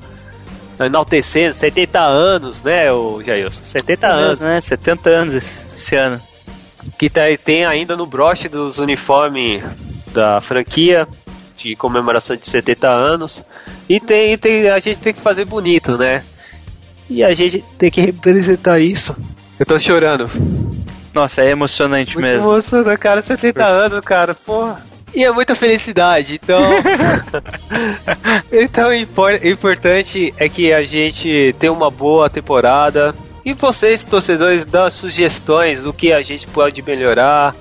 [0.81, 3.63] enaltecendo 70 anos, né, o Jailson?
[3.63, 4.61] 70 anos né?
[4.61, 6.21] 70 anos esse, esse ano.
[6.99, 9.63] que tá, tem ainda no broche dos uniformes
[10.13, 11.07] da franquia
[11.57, 13.43] de comemoração de 70 anos.
[13.89, 16.25] E tem, tem, a gente tem que fazer bonito, né?
[17.09, 19.15] E a gente tem que representar isso.
[19.59, 20.29] Eu tô chorando.
[21.13, 22.53] Nossa, é emocionante Muito mesmo.
[22.53, 23.23] emocionante, cara.
[23.23, 24.83] 70 anos, cara, porra.
[25.15, 26.61] E é muita felicidade, então.
[28.51, 33.15] então, o impor- importante é que a gente tenha uma boa temporada.
[33.45, 37.55] E vocês, torcedores, dão sugestões do que a gente pode melhorar,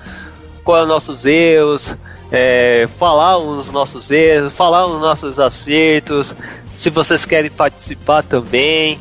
[0.63, 1.93] quais os nossos erros,
[2.31, 6.33] é, falar os nossos erros, falar os nossos acertos.
[6.75, 8.99] Se vocês querem participar também.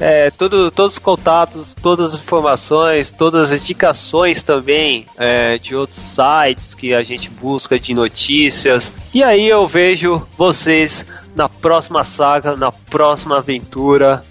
[0.00, 5.98] É, tudo, todos os contatos, todas as informações, todas as indicações também é, de outros
[5.98, 8.90] sites que a gente busca de notícias.
[9.12, 11.04] E aí eu vejo vocês
[11.36, 14.24] na próxima saga, na próxima aventura.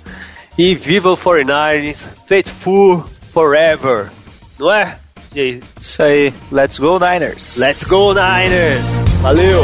[0.57, 3.03] E viva o 49ers, faithful
[3.34, 4.11] forever.
[4.60, 4.98] Não é?
[5.35, 6.34] Isso aí.
[6.52, 7.57] Let's go, Niners.
[7.57, 8.81] Let's go Niners!
[9.22, 9.64] Valeu!